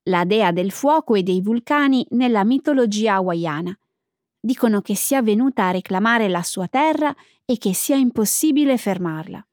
la 0.05 0.25
dea 0.25 0.51
del 0.51 0.71
fuoco 0.71 1.15
e 1.15 1.24
dei 1.24 1.41
vulcani 1.41 2.05
nella 2.12 2.43
mitologia 2.43 3.15
hawaiana. 3.15 3.77
Dicono 4.39 4.81
che 4.81 4.95
sia 4.95 5.21
venuta 5.21 5.67
a 5.67 5.71
reclamare 5.71 6.27
la 6.27 6.43
sua 6.43 6.67
terra 6.67 7.15
e 7.45 7.57
che 7.57 7.74
sia 7.74 7.95
impossibile 7.95 8.77
fermarla. 8.77 9.45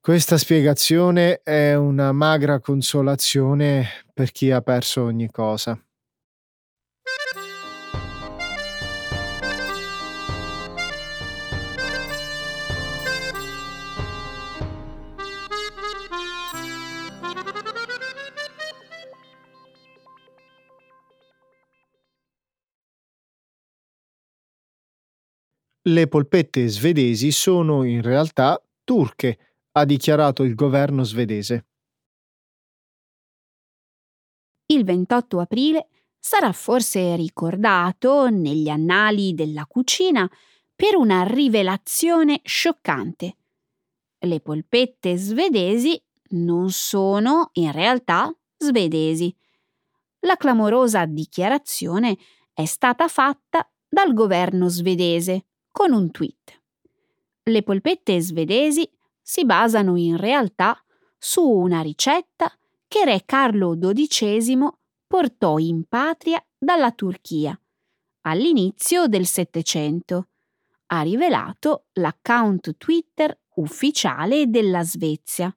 Questa 0.00 0.38
spiegazione 0.38 1.40
è 1.42 1.74
una 1.74 2.12
magra 2.12 2.60
consolazione 2.60 3.86
per 4.14 4.30
chi 4.30 4.50
ha 4.50 4.60
perso 4.60 5.02
ogni 5.02 5.30
cosa. 5.30 5.78
Le 25.88 26.08
polpette 26.08 26.66
svedesi 26.66 27.30
sono 27.30 27.84
in 27.84 28.02
realtà 28.02 28.60
turche 28.82 29.38
ha 29.70 29.84
dichiarato 29.84 30.42
il 30.42 30.56
governo 30.56 31.04
svedese. 31.04 31.66
Il 34.66 34.82
28 34.82 35.38
aprile 35.38 35.86
sarà 36.18 36.50
forse 36.50 37.14
ricordato 37.14 38.28
negli 38.30 38.68
annali 38.68 39.32
della 39.34 39.64
cucina 39.66 40.28
per 40.74 40.96
una 40.96 41.22
rivelazione 41.22 42.40
scioccante. 42.42 43.36
Le 44.18 44.40
polpette 44.40 45.16
svedesi 45.16 46.02
non 46.30 46.72
sono 46.72 47.50
in 47.52 47.70
realtà 47.70 48.36
svedesi. 48.56 49.32
La 50.26 50.36
clamorosa 50.36 51.06
dichiarazione 51.06 52.18
è 52.52 52.64
stata 52.64 53.06
fatta 53.06 53.70
dal 53.88 54.12
governo 54.14 54.66
svedese 54.66 55.44
con 55.76 55.92
un 55.92 56.10
tweet. 56.10 56.58
Le 57.42 57.62
polpette 57.62 58.18
svedesi 58.18 58.90
si 59.20 59.44
basano 59.44 59.96
in 59.96 60.16
realtà 60.16 60.82
su 61.18 61.46
una 61.46 61.82
ricetta 61.82 62.50
che 62.88 63.04
re 63.04 63.24
Carlo 63.26 63.76
XII 63.78 64.70
portò 65.06 65.58
in 65.58 65.84
patria 65.84 66.42
dalla 66.56 66.92
Turchia 66.92 67.60
all'inizio 68.22 69.06
del 69.06 69.26
Settecento. 69.26 70.28
Ha 70.86 71.02
rivelato 71.02 71.88
l'account 71.92 72.78
Twitter 72.78 73.38
ufficiale 73.56 74.48
della 74.48 74.82
Svezia. 74.82 75.54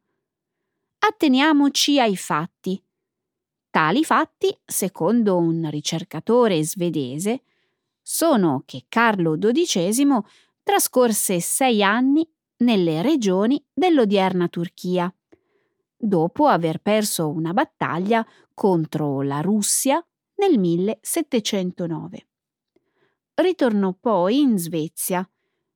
Atteniamoci 1.00 1.98
ai 1.98 2.18
fatti. 2.18 2.84
Tali 3.70 4.04
fatti, 4.04 4.54
secondo 4.66 5.38
un 5.38 5.70
ricercatore 5.70 6.62
svedese, 6.62 7.44
sono 8.12 8.64
che 8.66 8.86
Carlo 8.90 9.38
XII 9.38 10.20
trascorse 10.64 11.40
sei 11.40 11.84
anni 11.84 12.28
nelle 12.58 13.04
regioni 13.04 13.64
dell'odierna 13.72 14.48
Turchia, 14.48 15.14
dopo 15.96 16.48
aver 16.48 16.80
perso 16.80 17.30
una 17.30 17.54
battaglia 17.54 18.26
contro 18.56 19.22
la 19.22 19.42
Russia 19.42 20.04
nel 20.38 20.58
1709. 20.58 22.28
Ritornò 23.36 23.94
poi 23.94 24.40
in 24.40 24.58
Svezia 24.58 25.30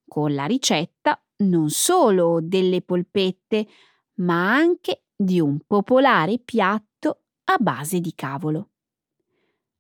con 0.08 0.34
la 0.34 0.46
ricetta 0.46 1.24
non 1.44 1.70
solo 1.70 2.40
delle 2.42 2.82
polpette, 2.82 3.68
ma 4.16 4.56
anche 4.56 5.04
di 5.16 5.40
un 5.40 5.60
popolare 5.68 6.40
piatto 6.40 7.22
a 7.44 7.58
base 7.60 8.00
di 8.00 8.14
cavolo. 8.16 8.70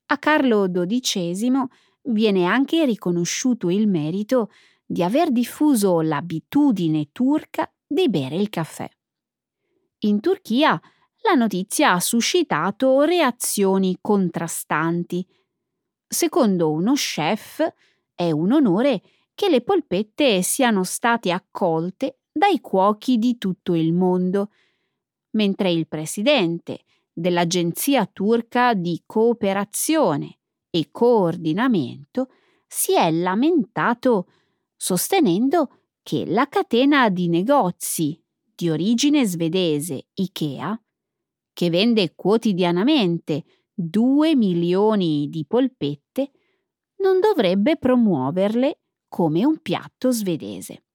A 0.05 0.19
Carlo 0.19 0.69
XII 0.69 1.67
viene 2.03 2.45
anche 2.45 2.85
riconosciuto 2.85 3.69
il 3.69 3.87
merito 3.87 4.51
di 4.85 5.03
aver 5.03 5.31
diffuso 5.31 6.01
l'abitudine 6.01 7.09
turca 7.11 7.71
di 7.85 8.09
bere 8.09 8.35
il 8.35 8.49
caffè. 8.49 8.89
In 9.99 10.19
Turchia 10.19 10.79
la 11.21 11.33
notizia 11.33 11.93
ha 11.93 11.99
suscitato 11.99 13.01
reazioni 13.01 13.97
contrastanti. 14.01 15.25
Secondo 16.05 16.71
uno 16.71 16.93
chef 16.93 17.65
è 18.13 18.29
un 18.31 18.51
onore 18.51 19.01
che 19.33 19.49
le 19.49 19.61
polpette 19.61 20.41
siano 20.41 20.83
state 20.83 21.31
accolte 21.31 22.19
dai 22.31 22.59
cuochi 22.59 23.17
di 23.17 23.37
tutto 23.37 23.73
il 23.73 23.93
mondo, 23.93 24.51
mentre 25.31 25.71
il 25.71 25.87
presidente 25.87 26.83
dell'Agenzia 27.13 28.05
turca 28.05 28.73
di 28.73 29.01
cooperazione 29.05 30.39
e 30.75 30.89
coordinamento 30.89 32.29
si 32.65 32.95
è 32.95 33.11
lamentato 33.11 34.25
sostenendo 34.75 35.81
che 36.01 36.25
la 36.25 36.47
catena 36.47 37.09
di 37.09 37.29
negozi 37.29 38.19
di 38.55 38.71
origine 38.71 39.23
svedese 39.23 40.07
IKEA, 40.15 40.81
che 41.53 41.69
vende 41.69 42.15
quotidianamente 42.15 43.43
2 43.71 44.35
milioni 44.35 45.29
di 45.29 45.45
polpette, 45.45 46.31
non 46.97 47.19
dovrebbe 47.19 47.77
promuoverle 47.77 48.79
come 49.07 49.45
un 49.45 49.59
piatto 49.61 50.09
svedese. 50.09 50.85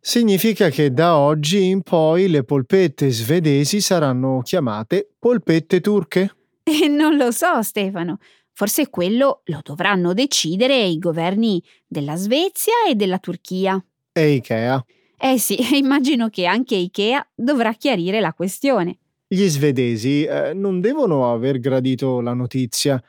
Significa 0.00 0.68
che 0.68 0.92
da 0.92 1.16
oggi 1.16 1.64
in 1.64 1.82
poi 1.82 2.28
le 2.28 2.42
polpette 2.42 3.10
svedesi 3.10 3.80
saranno 3.80 4.40
chiamate 4.42 5.14
polpette 5.16 5.80
turche? 5.80 6.43
E 6.64 6.88
non 6.88 7.16
lo 7.16 7.30
so, 7.30 7.62
Stefano. 7.62 8.18
Forse 8.52 8.88
quello 8.88 9.42
lo 9.44 9.60
dovranno 9.62 10.14
decidere 10.14 10.82
i 10.84 10.98
governi 10.98 11.62
della 11.86 12.16
Svezia 12.16 12.72
e 12.88 12.94
della 12.94 13.18
Turchia. 13.18 13.84
E 14.12 14.30
Ikea. 14.30 14.84
Eh 15.18 15.38
sì, 15.38 15.58
immagino 15.76 16.28
che 16.28 16.46
anche 16.46 16.74
Ikea 16.74 17.26
dovrà 17.34 17.72
chiarire 17.74 18.20
la 18.20 18.32
questione. 18.32 18.98
Gli 19.26 19.46
svedesi 19.46 20.24
eh, 20.24 20.54
non 20.54 20.80
devono 20.80 21.32
aver 21.32 21.58
gradito 21.58 22.20
la 22.20 22.32
notizia. 22.32 23.02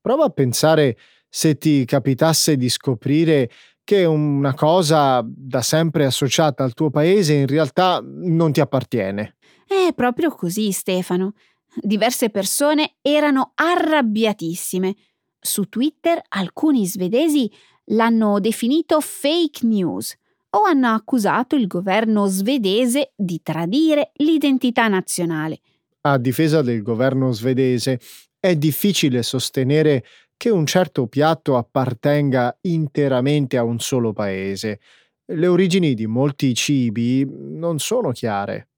Prova 0.00 0.26
a 0.26 0.30
pensare 0.30 0.96
se 1.28 1.58
ti 1.58 1.84
capitasse 1.84 2.56
di 2.56 2.68
scoprire 2.68 3.50
che 3.82 4.04
una 4.04 4.54
cosa 4.54 5.22
da 5.26 5.60
sempre 5.60 6.06
associata 6.06 6.64
al 6.64 6.72
tuo 6.72 6.90
paese 6.90 7.34
in 7.34 7.46
realtà 7.46 8.00
non 8.02 8.52
ti 8.52 8.60
appartiene. 8.60 9.36
È 9.66 9.92
proprio 9.94 10.30
così, 10.30 10.70
Stefano. 10.72 11.34
Diverse 11.76 12.30
persone 12.30 12.94
erano 13.00 13.52
arrabbiatissime. 13.54 14.94
Su 15.38 15.68
Twitter 15.68 16.22
alcuni 16.28 16.86
svedesi 16.86 17.50
l'hanno 17.86 18.40
definito 18.40 19.00
fake 19.00 19.66
news 19.66 20.16
o 20.50 20.62
hanno 20.62 20.88
accusato 20.94 21.56
il 21.56 21.66
governo 21.66 22.26
svedese 22.26 23.12
di 23.16 23.40
tradire 23.42 24.12
l'identità 24.16 24.88
nazionale. 24.88 25.60
A 26.02 26.18
difesa 26.18 26.62
del 26.62 26.82
governo 26.82 27.32
svedese 27.32 27.98
è 28.38 28.54
difficile 28.56 29.22
sostenere 29.22 30.04
che 30.36 30.50
un 30.50 30.66
certo 30.66 31.06
piatto 31.06 31.56
appartenga 31.56 32.56
interamente 32.62 33.56
a 33.56 33.64
un 33.64 33.78
solo 33.78 34.12
paese. 34.12 34.80
Le 35.26 35.46
origini 35.46 35.94
di 35.94 36.06
molti 36.06 36.54
cibi 36.54 37.26
non 37.26 37.78
sono 37.78 38.10
chiare. 38.12 38.68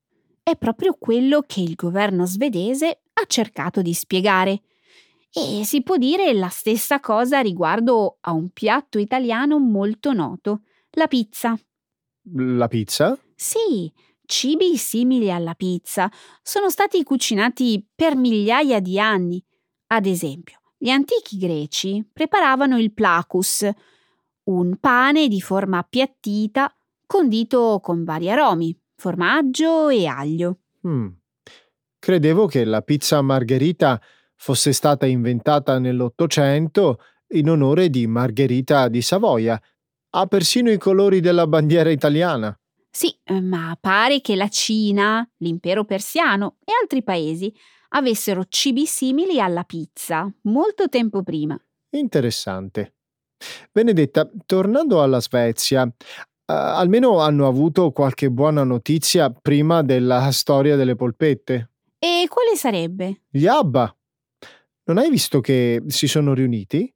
È 0.49 0.55
proprio 0.57 0.95
quello 0.97 1.43
che 1.45 1.61
il 1.61 1.75
governo 1.75 2.25
svedese 2.25 3.01
ha 3.15 3.25
cercato 3.27 3.83
di 3.83 3.93
spiegare. 3.93 4.63
E 5.33 5.65
si 5.65 5.83
può 5.83 5.97
dire 5.97 6.33
la 6.35 6.51
stessa 6.51 7.01
cosa 7.01 7.41
riguardo 7.41 8.19
a 8.21 8.31
un 8.31 8.51
piatto 8.51 9.01
italiano 9.01 9.59
molto 9.59 10.13
noto, 10.13 10.61
la 10.91 11.09
pizza. 11.09 11.59
La 12.35 12.69
pizza? 12.69 13.19
Sì, 13.35 13.93
cibi 14.25 14.77
simili 14.77 15.33
alla 15.33 15.55
pizza 15.55 16.09
sono 16.41 16.71
stati 16.71 17.03
cucinati 17.03 17.85
per 17.93 18.15
migliaia 18.15 18.79
di 18.79 19.01
anni. 19.01 19.45
Ad 19.89 20.07
esempio, 20.07 20.61
gli 20.79 20.91
antichi 20.91 21.39
greci 21.39 22.09
preparavano 22.13 22.79
il 22.79 22.95
placus, 22.95 23.69
un 24.45 24.77
pane 24.79 25.27
di 25.27 25.41
forma 25.41 25.79
appiattita 25.79 26.73
condito 27.05 27.81
con 27.83 28.05
vari 28.05 28.31
aromi, 28.31 28.79
formaggio 28.97 29.89
e 29.89 30.07
aglio. 30.07 30.59
Mm. 30.87 31.09
Credevo 31.99 32.47
che 32.47 32.65
la 32.65 32.83
pizza 32.83 33.21
margherita 33.21 34.01
fosse 34.37 34.73
stata 34.73 35.07
inventata 35.07 35.79
nell'Ottocento 35.79 37.01
in 37.29 37.51
onore 37.51 37.91
di 37.91 38.07
Margherita 38.07 38.89
di 38.89 39.03
Savoia. 39.03 39.61
Ha 40.11 40.27
persino 40.27 40.71
i 40.71 40.79
colori 40.79 41.21
della 41.21 41.47
bandiera 41.47 41.91
italiana. 41.91 42.57
Sì, 42.91 43.15
ma 43.43 43.77
pare 43.79 44.21
che 44.21 44.37
la 44.37 44.49
Cina, 44.49 45.29
l'impero 45.39 45.85
persiano 45.85 46.57
e 46.65 46.73
altri 46.81 47.03
paesi 47.03 47.53
avessero 47.91 48.45
cibi 48.49 48.87
simili 48.87 49.41
alla 49.41 49.65
pizza 49.65 50.33
molto 50.43 50.89
tempo 50.89 51.23
prima. 51.23 51.61
Interessante. 51.91 52.95
Benedetta, 53.71 54.31
tornando 54.47 55.03
alla 55.03 55.21
Svezia, 55.21 55.87
almeno 56.47 57.21
hanno 57.21 57.47
avuto 57.47 57.91
qualche 57.91 58.31
buona 58.31 58.65
notizia 58.65 59.31
prima 59.31 59.83
della 59.83 60.31
storia 60.31 60.77
delle 60.77 60.95
polpette. 60.95 61.71
E 61.99 62.27
quale 62.29 62.57
sarebbe? 62.57 63.23
Gli 63.29 63.47
Abba. 63.47 63.95
Non 64.85 64.99
hai 64.99 65.11
visto 65.11 65.41
che 65.41 65.83
si 65.89 66.07
sono 66.07 66.33
riuniti? 66.35 66.93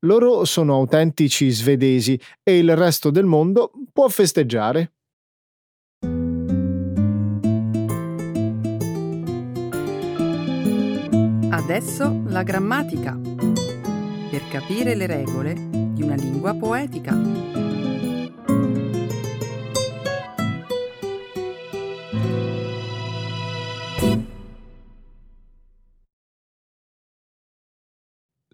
Loro 0.00 0.44
sono 0.44 0.74
autentici 0.74 1.50
svedesi 1.50 2.20
e 2.42 2.58
il 2.58 2.76
resto 2.76 3.10
del 3.10 3.24
mondo 3.24 3.70
può 3.92 4.08
festeggiare. 4.08 4.92
Adesso 11.50 12.22
la 12.26 12.42
grammatica. 12.42 13.18
Per 14.30 14.48
capire 14.50 14.94
le 14.94 15.06
regole 15.06 15.54
di 15.54 16.02
una 16.02 16.14
lingua 16.14 16.54
poetica. 16.54 17.65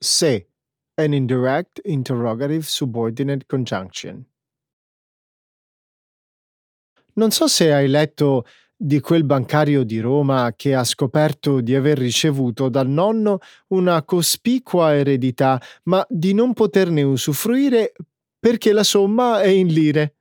Se, 0.03 0.49
an 0.95 1.13
indirect 1.13 1.81
interrogative 1.85 2.65
subordinate 2.65 3.47
conjunction. 3.47 4.27
Non 7.15 7.31
so 7.31 7.47
se 7.47 7.73
hai 7.73 7.87
letto 7.87 8.45
di 8.77 8.99
quel 8.99 9.23
bancario 9.23 9.85
di 9.85 10.01
Roma 10.01 10.55
che 10.57 10.75
ha 10.75 10.83
scoperto 10.83 11.61
di 11.61 11.77
aver 11.77 11.99
ricevuto 11.99 12.69
dal 12.69 12.89
nonno 12.89 13.39
una 13.69 14.03
cospicua 14.03 14.97
eredità, 14.97 15.63
ma 15.85 16.05
di 16.09 16.35
non 16.35 16.53
poterne 16.53 17.03
usufruire 17.03 17.93
perché 18.41 18.73
la 18.73 18.83
somma 18.83 19.41
è 19.41 19.47
in 19.47 19.69
lire. 19.69 20.17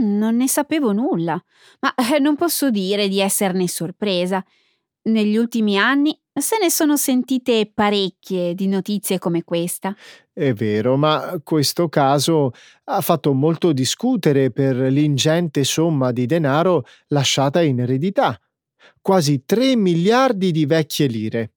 Mm, 0.00 0.16
non 0.16 0.36
ne 0.36 0.48
sapevo 0.48 0.92
nulla, 0.92 1.42
ma 1.80 1.94
eh, 1.94 2.18
non 2.18 2.36
posso 2.36 2.70
dire 2.70 3.06
di 3.06 3.20
esserne 3.20 3.68
sorpresa. 3.68 4.42
Negli 5.02 5.36
ultimi 5.36 5.78
anni 5.78 6.18
se 6.40 6.56
ne 6.60 6.70
sono 6.70 6.96
sentite 6.96 7.70
parecchie 7.72 8.54
di 8.54 8.66
notizie 8.66 9.18
come 9.18 9.44
questa. 9.44 9.94
È 10.32 10.52
vero, 10.52 10.96
ma 10.96 11.40
questo 11.42 11.88
caso 11.88 12.52
ha 12.84 13.00
fatto 13.00 13.32
molto 13.32 13.72
discutere 13.72 14.50
per 14.50 14.76
l'ingente 14.76 15.64
somma 15.64 16.12
di 16.12 16.26
denaro 16.26 16.84
lasciata 17.08 17.62
in 17.62 17.80
eredità. 17.80 18.38
Quasi 19.00 19.44
3 19.44 19.76
miliardi 19.76 20.50
di 20.50 20.66
vecchie 20.66 21.06
lire. 21.06 21.52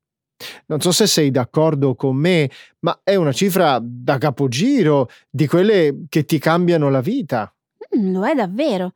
Non 0.66 0.82
so 0.82 0.92
se 0.92 1.08
sei 1.08 1.32
d'accordo 1.32 1.96
con 1.96 2.16
me, 2.16 2.50
ma 2.80 3.00
è 3.04 3.16
una 3.16 3.32
cifra 3.32 3.80
da 3.82 4.18
capogiro, 4.18 5.10
di 5.30 5.48
quelle 5.48 6.06
che 6.10 6.26
ti 6.26 6.38
cambiano 6.40 6.90
la 6.90 7.02
vita. 7.02 7.54
Mm, 7.96 8.14
lo 8.14 8.26
è 8.26 8.34
davvero. 8.34 8.94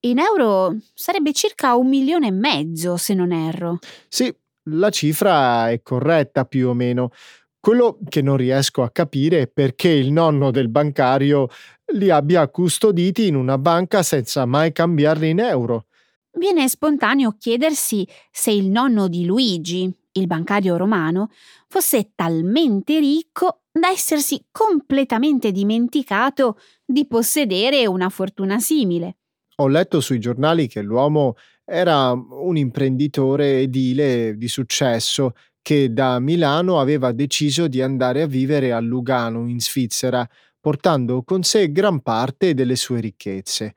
In 0.00 0.18
euro 0.18 0.76
sarebbe 0.94 1.32
circa 1.32 1.74
un 1.74 1.88
milione 1.88 2.28
e 2.28 2.32
mezzo, 2.32 2.96
se 2.96 3.12
non 3.12 3.32
erro. 3.32 3.78
Sì, 4.08 4.34
la 4.64 4.90
cifra 4.90 5.70
è 5.70 5.82
corretta 5.82 6.44
più 6.44 6.68
o 6.68 6.74
meno. 6.74 7.10
Quello 7.58 7.98
che 8.08 8.22
non 8.22 8.36
riesco 8.36 8.82
a 8.82 8.90
capire 8.90 9.42
è 9.42 9.46
perché 9.46 9.88
il 9.88 10.12
nonno 10.12 10.50
del 10.50 10.68
bancario 10.68 11.48
li 11.92 12.10
abbia 12.10 12.48
custoditi 12.48 13.26
in 13.26 13.34
una 13.34 13.58
banca 13.58 14.02
senza 14.02 14.46
mai 14.46 14.72
cambiarli 14.72 15.30
in 15.30 15.40
euro. 15.40 15.86
Viene 16.32 16.68
spontaneo 16.68 17.34
chiedersi 17.38 18.06
se 18.30 18.50
il 18.50 18.70
nonno 18.70 19.08
di 19.08 19.26
Luigi, 19.26 19.92
il 20.12 20.26
bancario 20.26 20.76
romano, 20.76 21.30
fosse 21.68 22.12
talmente 22.14 22.98
ricco 22.98 23.62
da 23.70 23.88
essersi 23.88 24.46
completamente 24.50 25.52
dimenticato 25.52 26.58
di 26.84 27.06
possedere 27.06 27.86
una 27.86 28.08
fortuna 28.08 28.58
simile. 28.58 29.16
Ho 29.56 29.68
letto 29.68 30.00
sui 30.00 30.18
giornali 30.18 30.68
che 30.68 30.80
l'uomo 30.80 31.34
era 31.70 32.10
un 32.10 32.56
imprenditore 32.56 33.60
edile 33.60 34.36
di 34.36 34.48
successo 34.48 35.34
che 35.62 35.92
da 35.92 36.18
Milano 36.18 36.80
aveva 36.80 37.12
deciso 37.12 37.68
di 37.68 37.80
andare 37.80 38.22
a 38.22 38.26
vivere 38.26 38.72
a 38.72 38.80
Lugano, 38.80 39.48
in 39.48 39.60
Svizzera, 39.60 40.28
portando 40.58 41.22
con 41.22 41.44
sé 41.44 41.70
gran 41.70 42.00
parte 42.00 42.54
delle 42.54 42.74
sue 42.74 43.00
ricchezze. 43.00 43.74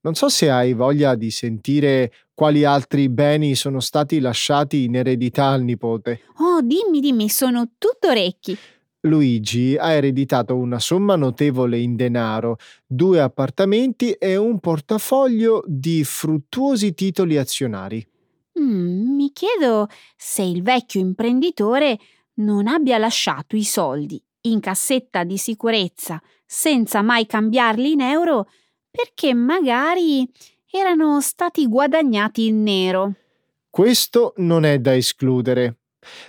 Non 0.00 0.14
so 0.14 0.28
se 0.28 0.48
hai 0.50 0.72
voglia 0.72 1.14
di 1.14 1.30
sentire 1.30 2.12
quali 2.32 2.64
altri 2.64 3.08
beni 3.08 3.54
sono 3.54 3.80
stati 3.80 4.18
lasciati 4.20 4.84
in 4.84 4.94
eredità 4.94 5.48
al 5.48 5.62
nipote. 5.62 6.20
Oh, 6.38 6.60
dimmi, 6.62 7.00
dimmi, 7.00 7.28
sono 7.28 7.72
tutto 7.76 8.08
orecchi. 8.08 8.56
Luigi 9.06 9.76
ha 9.76 9.92
ereditato 9.92 10.56
una 10.56 10.78
somma 10.78 11.16
notevole 11.16 11.78
in 11.78 11.96
denaro, 11.96 12.58
due 12.86 13.20
appartamenti 13.20 14.12
e 14.12 14.36
un 14.36 14.58
portafoglio 14.60 15.62
di 15.66 16.04
fruttuosi 16.04 16.94
titoli 16.94 17.38
azionari. 17.38 18.06
Mm, 18.60 19.14
mi 19.14 19.32
chiedo 19.32 19.88
se 20.16 20.42
il 20.42 20.62
vecchio 20.62 21.00
imprenditore 21.00 21.98
non 22.34 22.66
abbia 22.66 22.98
lasciato 22.98 23.56
i 23.56 23.64
soldi 23.64 24.22
in 24.42 24.60
cassetta 24.60 25.24
di 25.24 25.38
sicurezza 25.38 26.20
senza 26.44 27.02
mai 27.02 27.26
cambiarli 27.26 27.92
in 27.92 28.00
euro 28.00 28.48
perché 28.90 29.34
magari 29.34 30.28
erano 30.70 31.20
stati 31.20 31.66
guadagnati 31.66 32.46
in 32.46 32.62
nero. 32.62 33.14
Questo 33.68 34.32
non 34.36 34.64
è 34.64 34.78
da 34.78 34.94
escludere. 34.94 35.76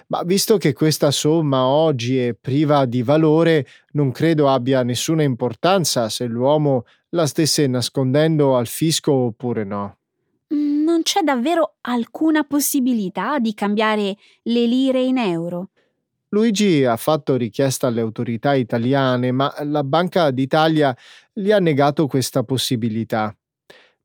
Ma 0.08 0.24
visto 0.24 0.58
che 0.58 0.74
questa 0.74 1.12
somma 1.12 1.66
oggi 1.66 2.18
è 2.18 2.34
priva 2.34 2.86
di 2.86 3.04
valore, 3.04 3.66
non 3.92 4.12
credo 4.12 4.50
abbia 4.50 4.84
nessuna 4.84 5.24
importanza 5.24 6.10
se 6.10 6.26
l'uomo 6.26 6.86
la 7.10 7.26
stesse 7.26 7.68
nascondendo 7.68 8.56
al 8.56 8.68
fisco 8.68 9.12
oppure 9.12 9.64
no. 9.64 9.98
Mm, 10.54 10.84
non 10.84 11.02
c'è 11.02 11.22
davvero 11.22 11.76
alcuna 11.82 12.44
possibilità 12.44 13.40
di 13.40 13.54
cambiare 13.54 14.16
le 14.44 14.66
lire 14.66 15.02
in 15.02 15.18
euro? 15.18 15.70
Luigi 16.30 16.84
ha 16.84 16.98
fatto 16.98 17.38
richiesta 17.38 17.88
alle 17.88 18.02
autorità 18.02 18.54
italiane, 18.54 19.32
ma 19.32 19.54
la 19.64 19.84
Banca 19.84 20.30
d'Italia 20.32 20.96
gli 21.32 21.52
ha 21.52 21.60
negato 21.60 22.08
questa 22.08 22.44
possibilità. 22.44 23.34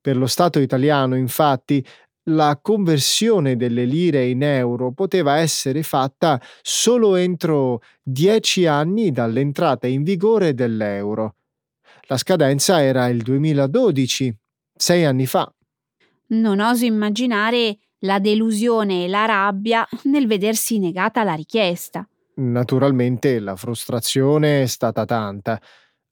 Per 0.00 0.16
lo 0.16 0.26
Stato 0.26 0.60
italiano, 0.60 1.16
infatti, 1.16 1.84
la 2.24 2.58
conversione 2.62 3.56
delle 3.56 3.84
lire 3.84 4.26
in 4.26 4.42
euro 4.42 4.92
poteva 4.92 5.36
essere 5.38 5.82
fatta 5.82 6.40
solo 6.62 7.16
entro 7.16 7.80
dieci 8.02 8.66
anni 8.66 9.10
dall'entrata 9.10 9.86
in 9.86 10.02
vigore 10.02 10.54
dell'euro. 10.54 11.36
La 12.02 12.16
scadenza 12.16 12.82
era 12.82 13.08
il 13.08 13.22
2012, 13.22 14.36
sei 14.74 15.04
anni 15.04 15.26
fa. 15.26 15.52
Non 16.28 16.60
oso 16.60 16.84
immaginare 16.84 17.78
la 18.00 18.18
delusione 18.18 19.04
e 19.04 19.08
la 19.08 19.24
rabbia 19.24 19.86
nel 20.04 20.26
vedersi 20.26 20.78
negata 20.78 21.22
la 21.24 21.34
richiesta. 21.34 22.06
Naturalmente 22.34 23.38
la 23.38 23.56
frustrazione 23.56 24.62
è 24.62 24.66
stata 24.66 25.04
tanta. 25.04 25.60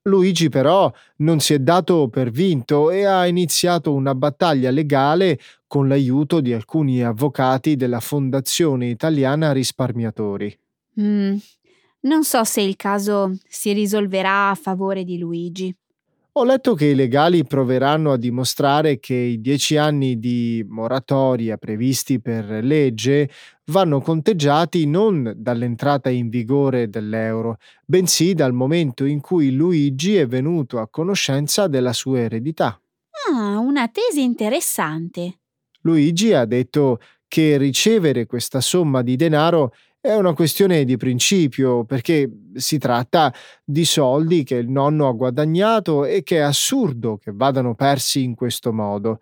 Luigi 0.02 0.48
però 0.48 0.90
non 1.16 1.40
si 1.40 1.54
è 1.54 1.58
dato 1.58 2.08
per 2.08 2.30
vinto 2.30 2.90
e 2.90 3.04
ha 3.04 3.26
iniziato 3.26 3.92
una 3.92 4.14
battaglia 4.14 4.70
legale 4.70 5.38
con 5.66 5.88
l'aiuto 5.88 6.40
di 6.40 6.52
alcuni 6.52 7.02
avvocati 7.02 7.76
della 7.76 8.00
Fondazione 8.00 8.88
Italiana 8.88 9.52
Risparmiatori. 9.52 10.58
Mm, 11.00 11.36
non 12.00 12.24
so 12.24 12.44
se 12.44 12.62
il 12.62 12.76
caso 12.76 13.36
si 13.46 13.72
risolverà 13.72 14.50
a 14.50 14.54
favore 14.54 15.04
di 15.04 15.18
Luigi. 15.18 15.74
Ho 16.34 16.44
letto 16.44 16.74
che 16.74 16.86
i 16.86 16.94
legali 16.94 17.44
proveranno 17.44 18.12
a 18.12 18.16
dimostrare 18.16 19.00
che 19.00 19.14
i 19.14 19.40
dieci 19.40 19.76
anni 19.76 20.20
di 20.20 20.64
moratoria 20.68 21.56
previsti 21.56 22.20
per 22.20 22.62
legge 22.62 23.28
vanno 23.66 24.00
conteggiati 24.00 24.86
non 24.86 25.32
dall'entrata 25.36 26.08
in 26.08 26.28
vigore 26.28 26.88
dell'euro, 26.88 27.56
bensì 27.84 28.34
dal 28.34 28.52
momento 28.52 29.04
in 29.04 29.20
cui 29.20 29.50
Luigi 29.50 30.16
è 30.16 30.26
venuto 30.28 30.78
a 30.78 30.88
conoscenza 30.88 31.66
della 31.66 31.92
sua 31.92 32.20
eredità. 32.20 32.80
Ah, 33.28 33.58
una 33.58 33.88
tesi 33.88 34.22
interessante. 34.22 35.40
Luigi 35.80 36.32
ha 36.32 36.44
detto 36.44 37.00
che 37.26 37.56
ricevere 37.58 38.26
questa 38.26 38.60
somma 38.60 39.02
di 39.02 39.16
denaro 39.16 39.72
è 40.00 40.14
una 40.14 40.32
questione 40.32 40.84
di 40.84 40.96
principio 40.96 41.84
perché 41.84 42.30
si 42.54 42.78
tratta 42.78 43.32
di 43.62 43.84
soldi 43.84 44.44
che 44.44 44.54
il 44.54 44.70
nonno 44.70 45.08
ha 45.08 45.12
guadagnato 45.12 46.06
e 46.06 46.22
che 46.22 46.36
è 46.36 46.40
assurdo 46.40 47.18
che 47.18 47.32
vadano 47.34 47.74
persi 47.74 48.22
in 48.22 48.34
questo 48.34 48.72
modo. 48.72 49.20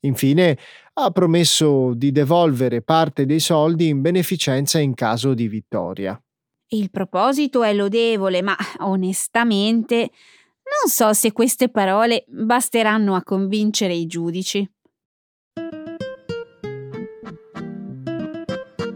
Infine 0.00 0.58
ha 0.94 1.10
promesso 1.10 1.94
di 1.94 2.12
devolvere 2.12 2.82
parte 2.82 3.24
dei 3.24 3.40
soldi 3.40 3.88
in 3.88 4.02
beneficenza 4.02 4.78
in 4.78 4.94
caso 4.94 5.32
di 5.32 5.48
vittoria. 5.48 6.20
Il 6.68 6.90
proposito 6.90 7.62
è 7.62 7.72
lodevole, 7.72 8.42
ma 8.42 8.56
onestamente 8.80 9.96
non 9.96 10.88
so 10.88 11.12
se 11.14 11.32
queste 11.32 11.68
parole 11.70 12.24
basteranno 12.28 13.14
a 13.14 13.22
convincere 13.22 13.94
i 13.94 14.06
giudici. 14.06 14.68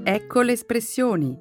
Ecco 0.07 0.43
le 0.43 0.53
espressioni, 0.53 1.35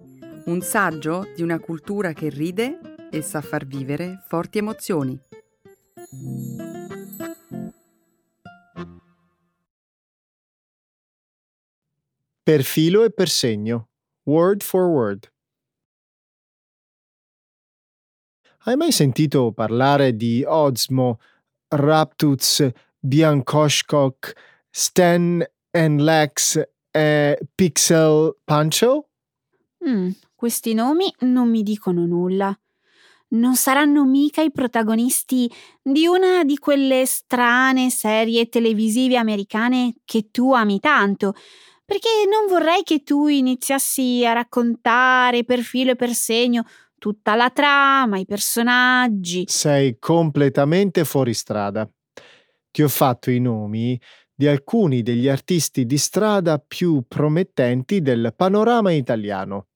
un 0.46 0.62
saggio 0.62 1.30
di 1.36 1.42
una 1.42 1.60
cultura 1.60 2.14
che 2.14 2.30
ride 2.30 3.10
e 3.12 3.22
sa 3.22 3.42
far 3.42 3.66
vivere 3.66 4.24
forti 4.26 4.60
emozioni. 4.60 5.20
Per 12.42 12.64
filo 12.64 13.04
e 13.04 13.12
per 13.12 13.28
segno. 13.28 13.90
Word 14.24 14.64
for 14.64 14.86
word. 14.86 15.30
Hai 18.60 18.78
mai 18.78 18.94
sentito 18.94 19.52
parlare 19.52 20.16
di 20.16 20.42
Osmo, 20.48 21.20
Raptuz, 21.68 22.66
Biancoshcock, 22.98 24.34
Stan 24.70 25.46
and 25.72 26.00
Lex 26.00 26.72
è 26.94 27.36
Pixel 27.56 28.38
Pancho? 28.44 29.10
Mm, 29.90 30.12
questi 30.36 30.76
nomi 30.76 31.12
non 31.22 31.50
mi 31.50 31.64
dicono 31.64 32.06
nulla. 32.06 32.56
Non 33.30 33.56
saranno 33.56 34.06
mica 34.06 34.44
i 34.44 34.52
protagonisti 34.52 35.52
di 35.82 36.06
una 36.06 36.44
di 36.44 36.60
quelle 36.60 37.08
strane 37.08 37.90
serie 37.90 38.48
televisive 38.48 39.18
americane 39.18 39.96
che 40.06 40.30
tu 40.30 40.54
ami 40.54 40.80
tanto, 40.80 41.34
perché 41.84 42.10
non 42.30 42.46
vorrei 42.48 42.84
che 42.84 43.02
tu 43.02 43.26
iniziassi 43.26 44.24
a 44.24 44.34
raccontare 44.34 45.44
per 45.44 45.62
filo 45.62 45.92
e 45.92 45.96
per 45.96 46.14
segno 46.14 46.64
tutta 47.00 47.34
la 47.34 47.50
trama, 47.50 48.20
i 48.20 48.26
personaggi. 48.26 49.46
Sei 49.48 49.98
completamente 49.98 51.04
fuori 51.06 51.34
strada. 51.34 51.90
Ti 52.70 52.84
ho 52.84 52.88
fatto 52.88 53.32
i 53.32 53.40
nomi 53.40 54.00
di 54.44 54.50
alcuni 54.50 55.04
degli 55.04 55.30
artisti 55.30 55.86
di 55.86 55.98
strada 55.98 56.60
più 56.60 57.06
promettenti 57.08 58.02
del 58.02 58.34
panorama 58.36 58.92
italiano. 58.92 59.68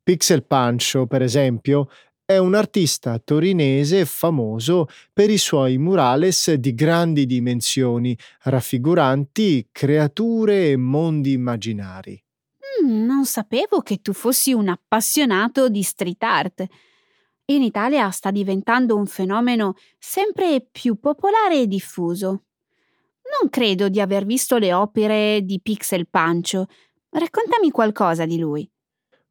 Pixel 0.00 0.44
Pancho, 0.44 1.08
per 1.08 1.22
esempio, 1.22 1.90
è 2.24 2.38
un 2.38 2.54
artista 2.54 3.18
torinese 3.18 4.04
famoso 4.04 4.86
per 5.12 5.28
i 5.28 5.38
suoi 5.38 5.76
murales 5.78 6.52
di 6.54 6.72
grandi 6.72 7.26
dimensioni, 7.26 8.16
raffiguranti 8.42 9.68
creature 9.72 10.70
e 10.70 10.76
mondi 10.76 11.32
immaginari. 11.32 12.22
Mm, 12.84 13.04
non 13.04 13.24
sapevo 13.24 13.80
che 13.80 13.96
tu 13.96 14.12
fossi 14.12 14.52
un 14.52 14.68
appassionato 14.68 15.68
di 15.68 15.82
street 15.82 16.22
art. 16.22 16.64
In 17.46 17.62
Italia 17.62 18.08
sta 18.10 18.30
diventando 18.30 18.94
un 18.94 19.06
fenomeno 19.06 19.74
sempre 19.98 20.64
più 20.70 21.00
popolare 21.00 21.62
e 21.62 21.66
diffuso. 21.66 22.44
Non 23.38 23.50
credo 23.50 23.88
di 23.88 24.00
aver 24.00 24.24
visto 24.24 24.58
le 24.58 24.72
opere 24.72 25.40
di 25.42 25.60
Pixel 25.60 26.08
Pancho. 26.08 26.66
Raccontami 27.10 27.70
qualcosa 27.70 28.26
di 28.26 28.38
lui. 28.38 28.68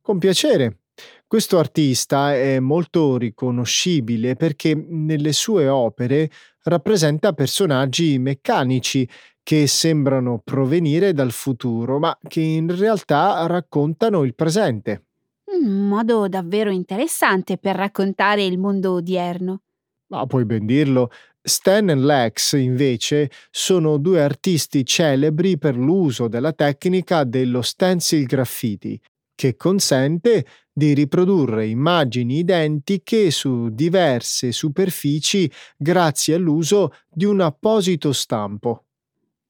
Con 0.02 0.18
piacere. 0.20 0.80
Questo 1.28 1.60
artista 1.60 2.34
è 2.34 2.60
molto 2.60 3.18
riconoscibile 3.18 4.36
perché 4.36 4.74
nelle 4.74 5.32
sue 5.32 5.68
opere 5.68 6.30
rappresenta 6.64 7.34
personaggi 7.34 8.18
meccanici 8.18 9.08
che 9.44 9.68
sembrano 9.68 10.42
provenire 10.44 11.14
dal 11.14 11.32
futuro, 11.32 12.00
ma 12.00 12.18
che 12.28 12.42
in 12.42 12.76
realtà 12.76 13.46
raccontano 13.48 14.24
il 14.24 14.36
presente. 14.36 15.06
Un 15.46 15.88
modo 15.88 16.28
davvero 16.28 16.70
interessante 16.70 17.58
per 17.58 17.76
raccontare 17.76 18.44
il 18.44 18.58
mondo 18.58 18.94
odierno. 18.94 19.62
Ma 20.08 20.26
puoi 20.26 20.46
ben 20.46 20.66
dirlo, 20.66 21.12
Stan 21.50 21.90
e 21.90 21.96
Lex, 21.96 22.54
invece, 22.54 23.30
sono 23.52 23.98
due 23.98 24.22
artisti 24.22 24.86
celebri 24.86 25.58
per 25.58 25.76
l'uso 25.76 26.30
della 26.30 26.54
tecnica 26.54 27.26
dello 27.26 27.62
stencil 27.62 28.26
graffiti, 28.26 28.98
che 29.36 29.58
consente 29.58 30.46
di 30.72 30.94
riprodurre 30.94 31.66
immagini 31.66 32.38
identiche 32.38 33.32
su 33.32 33.68
diverse 33.70 34.54
superfici 34.54 35.52
grazie 35.76 36.36
all'uso 36.36 36.94
di 37.10 37.26
un 37.26 37.42
apposito 37.42 38.14
stampo. 38.14 38.86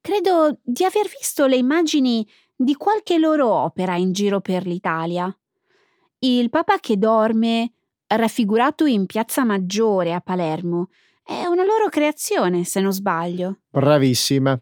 Credo 0.01 0.57
di 0.63 0.85
aver 0.85 1.07
visto 1.07 1.45
le 1.45 1.57
immagini 1.57 2.27
di 2.55 2.75
qualche 2.75 3.19
loro 3.19 3.49
opera 3.49 3.95
in 3.95 4.11
giro 4.11 4.39
per 4.39 4.65
l'Italia. 4.65 5.31
Il 6.19 6.49
Papa 6.49 6.79
che 6.79 6.97
dorme, 6.97 7.73
raffigurato 8.07 8.85
in 8.85 9.05
Piazza 9.05 9.43
Maggiore 9.43 10.13
a 10.13 10.21
Palermo, 10.21 10.89
è 11.29 11.45
una 11.45 11.63
loro 11.63 11.89
creazione, 11.89 12.63
se 12.63 12.81
non 12.81 12.91
sbaglio. 12.91 13.59
Bravissima. 13.69 14.59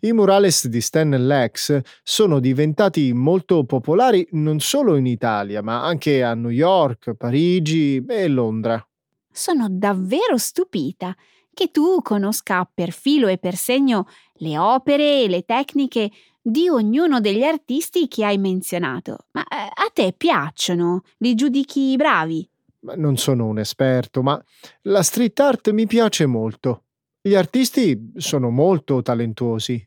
I 0.00 0.12
murales 0.12 0.66
di 0.66 0.80
Stan 0.80 1.10
Lex 1.10 1.80
sono 2.02 2.40
diventati 2.40 3.12
molto 3.12 3.62
popolari 3.62 4.26
non 4.32 4.58
solo 4.58 4.96
in 4.96 5.06
Italia, 5.06 5.62
ma 5.62 5.84
anche 5.84 6.24
a 6.24 6.34
New 6.34 6.50
York, 6.50 7.14
Parigi 7.14 8.04
e 8.04 8.26
Londra. 8.26 8.84
Sono 9.30 9.68
davvero 9.70 10.36
stupita 10.36 11.14
che 11.54 11.70
tu 11.70 12.02
conosca 12.02 12.68
per 12.72 12.90
filo 12.90 13.28
e 13.28 13.38
per 13.38 13.54
segno 13.54 14.08
le 14.38 14.58
opere 14.58 15.22
e 15.22 15.28
le 15.28 15.44
tecniche 15.44 16.10
di 16.42 16.68
ognuno 16.68 17.20
degli 17.20 17.44
artisti 17.44 18.08
che 18.08 18.24
hai 18.24 18.38
menzionato. 18.38 19.26
Ma 19.32 19.42
eh, 19.42 19.54
a 19.54 19.88
te 19.92 20.12
piacciono? 20.16 21.02
Li 21.18 21.36
giudichi 21.36 21.94
bravi? 21.94 22.48
Non 22.96 23.16
sono 23.16 23.46
un 23.46 23.58
esperto, 23.58 24.22
ma 24.22 24.42
la 24.82 25.02
street 25.02 25.38
art 25.40 25.70
mi 25.70 25.86
piace 25.86 26.26
molto. 26.26 26.84
Gli 27.20 27.34
artisti 27.34 28.12
sono 28.16 28.50
molto 28.50 29.02
talentuosi. 29.02 29.86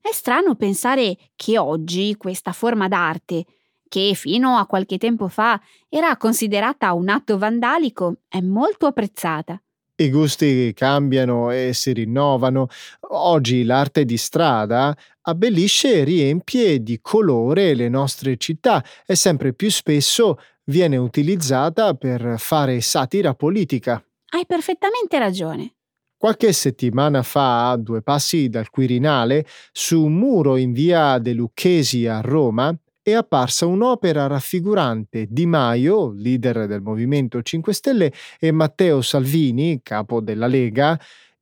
È 0.00 0.10
strano 0.12 0.56
pensare 0.56 1.16
che 1.36 1.58
oggi 1.58 2.16
questa 2.16 2.52
forma 2.52 2.88
d'arte, 2.88 3.44
che 3.88 4.14
fino 4.14 4.56
a 4.56 4.66
qualche 4.66 4.98
tempo 4.98 5.28
fa 5.28 5.60
era 5.88 6.16
considerata 6.16 6.92
un 6.92 7.08
atto 7.08 7.38
vandalico, 7.38 8.22
è 8.26 8.40
molto 8.40 8.86
apprezzata. 8.86 9.62
I 9.94 10.10
gusti 10.10 10.72
cambiano 10.74 11.50
e 11.50 11.72
si 11.74 11.92
rinnovano. 11.92 12.66
Oggi 13.10 13.62
l'arte 13.62 14.04
di 14.04 14.16
strada 14.16 14.96
abbellisce 15.20 16.00
e 16.00 16.04
riempie 16.04 16.82
di 16.82 16.98
colore 17.00 17.74
le 17.74 17.88
nostre 17.88 18.36
città 18.38 18.82
e 19.06 19.14
sempre 19.14 19.52
più 19.52 19.70
spesso 19.70 20.38
viene 20.64 20.96
utilizzata 20.96 21.94
per 21.94 22.36
fare 22.38 22.80
satira 22.80 23.34
politica. 23.34 24.02
Hai 24.30 24.46
perfettamente 24.46 25.18
ragione. 25.18 25.74
Qualche 26.16 26.52
settimana 26.52 27.22
fa, 27.22 27.70
a 27.70 27.76
due 27.76 28.00
passi 28.00 28.48
dal 28.48 28.70
Quirinale, 28.70 29.44
su 29.72 30.04
un 30.04 30.14
muro 30.14 30.56
in 30.56 30.72
via 30.72 31.18
De 31.18 31.32
Lucchesi 31.32 32.06
a 32.06 32.20
Roma, 32.20 32.72
è 33.02 33.12
apparsa 33.12 33.66
un'opera 33.66 34.28
raffigurante 34.28 35.26
Di 35.28 35.46
Maio, 35.46 36.12
leader 36.12 36.68
del 36.68 36.80
Movimento 36.80 37.42
5 37.42 37.72
Stelle, 37.72 38.12
e 38.38 38.52
Matteo 38.52 39.02
Salvini, 39.02 39.80
capo 39.82 40.20
della 40.20 40.46
Lega, 40.46 40.96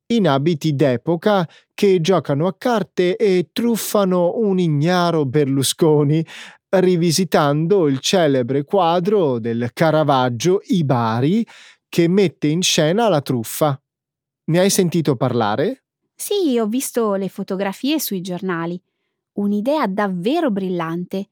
in 0.07 0.27
abiti 0.27 0.75
d'epoca 0.75 1.47
che 1.73 2.01
giocano 2.01 2.47
a 2.47 2.55
carte 2.57 3.15
e 3.15 3.49
truffano 3.53 4.33
un 4.37 4.57
ignaro 4.57 5.25
Berlusconi, 5.25 6.25
rivisitando 6.71 7.87
il 7.87 7.99
celebre 7.99 8.63
quadro 8.63 9.39
del 9.39 9.71
Caravaggio 9.73 10.61
I 10.67 10.83
Bari 10.85 11.45
che 11.89 12.07
mette 12.07 12.47
in 12.47 12.61
scena 12.61 13.09
la 13.09 13.21
truffa. 13.21 13.79
Ne 14.45 14.59
hai 14.59 14.69
sentito 14.69 15.15
parlare? 15.15 15.83
Sì, 16.15 16.57
ho 16.57 16.67
visto 16.67 17.15
le 17.15 17.27
fotografie 17.27 17.99
sui 17.99 18.21
giornali. 18.21 18.81
Un'idea 19.33 19.87
davvero 19.87 20.51
brillante. 20.51 21.29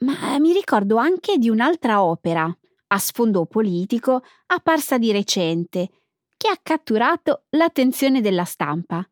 Ma 0.00 0.38
mi 0.38 0.52
ricordo 0.52 0.96
anche 0.96 1.38
di 1.38 1.48
un'altra 1.48 2.02
opera, 2.02 2.44
a 2.88 2.98
sfondo 2.98 3.46
politico, 3.46 4.22
apparsa 4.46 4.98
di 4.98 5.10
recente, 5.10 5.88
che 6.36 6.48
ha 6.48 6.58
catturato 6.62 7.44
l'attenzione 7.50 8.20
della 8.20 8.44
stampa. 8.44 9.06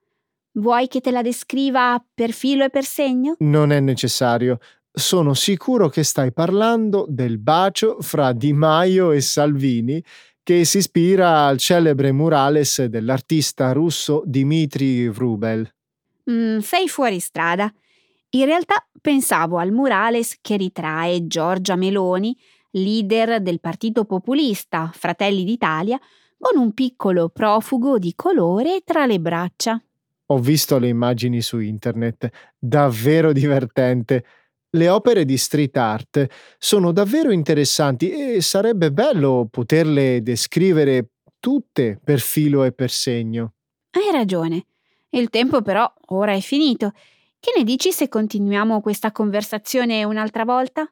Vuoi 0.52 0.88
che 0.88 1.00
te 1.00 1.10
la 1.10 1.22
descriva 1.22 2.04
per 2.14 2.32
filo 2.32 2.64
e 2.64 2.70
per 2.70 2.84
segno? 2.84 3.36
Non 3.38 3.70
è 3.70 3.80
necessario. 3.80 4.58
Sono 4.90 5.34
sicuro 5.34 5.88
che 5.88 6.02
stai 6.02 6.32
parlando 6.32 7.06
del 7.08 7.38
bacio 7.38 7.98
fra 8.00 8.32
Di 8.32 8.52
Maio 8.52 9.12
e 9.12 9.20
Salvini 9.20 10.02
che 10.42 10.64
si 10.64 10.78
ispira 10.78 11.46
al 11.46 11.58
celebre 11.58 12.10
murales 12.10 12.84
dell'artista 12.86 13.72
russo 13.72 14.22
Dmitry 14.24 15.08
Vrubel. 15.08 15.70
Mm, 16.30 16.60
sei 16.60 16.88
fuori 16.88 17.20
strada. 17.20 17.70
In 18.30 18.46
realtà 18.46 18.86
pensavo 19.00 19.58
al 19.58 19.72
murales 19.72 20.38
che 20.40 20.56
ritrae 20.56 21.26
Giorgia 21.26 21.76
Meloni, 21.76 22.34
leader 22.70 23.40
del 23.40 23.60
partito 23.60 24.04
populista 24.04 24.90
Fratelli 24.94 25.44
d'Italia, 25.44 25.98
con 26.38 26.58
un 26.60 26.72
piccolo 26.72 27.28
profugo 27.28 27.98
di 27.98 28.14
colore 28.14 28.80
tra 28.84 29.06
le 29.06 29.20
braccia. 29.20 29.78
Ho 30.30 30.38
visto 30.38 30.78
le 30.78 30.88
immagini 30.88 31.40
su 31.40 31.58
internet, 31.58 32.30
davvero 32.58 33.32
divertente. 33.32 34.24
Le 34.70 34.88
opere 34.90 35.24
di 35.24 35.38
street 35.38 35.76
art 35.76 36.26
sono 36.58 36.92
davvero 36.92 37.30
interessanti 37.30 38.10
e 38.10 38.42
sarebbe 38.42 38.92
bello 38.92 39.48
poterle 39.50 40.20
descrivere 40.22 41.12
tutte 41.40 41.98
per 42.02 42.20
filo 42.20 42.64
e 42.64 42.72
per 42.72 42.90
segno. 42.90 43.54
Hai 43.90 44.12
ragione. 44.12 44.66
Il 45.10 45.30
tempo 45.30 45.62
però 45.62 45.90
ora 46.08 46.32
è 46.34 46.40
finito. 46.40 46.92
Che 47.40 47.52
ne 47.56 47.64
dici 47.64 47.92
se 47.92 48.08
continuiamo 48.08 48.80
questa 48.80 49.10
conversazione 49.10 50.04
un'altra 50.04 50.44
volta? 50.44 50.90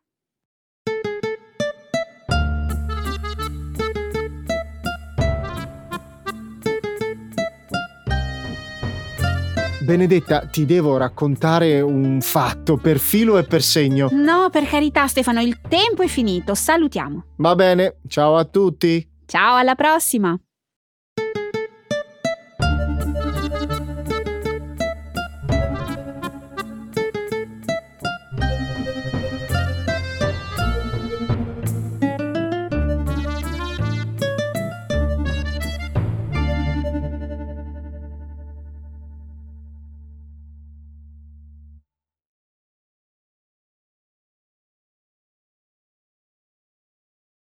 Benedetta, 9.86 10.40
ti 10.40 10.66
devo 10.66 10.96
raccontare 10.96 11.80
un 11.80 12.20
fatto 12.20 12.76
per 12.76 12.98
filo 12.98 13.38
e 13.38 13.44
per 13.44 13.62
segno. 13.62 14.08
No, 14.10 14.48
per 14.50 14.66
carità, 14.66 15.06
Stefano, 15.06 15.40
il 15.40 15.60
tempo 15.60 16.02
è 16.02 16.08
finito. 16.08 16.56
Salutiamo. 16.56 17.26
Va 17.36 17.54
bene, 17.54 17.98
ciao 18.08 18.34
a 18.34 18.44
tutti. 18.44 19.08
Ciao, 19.26 19.54
alla 19.54 19.76
prossima. 19.76 20.36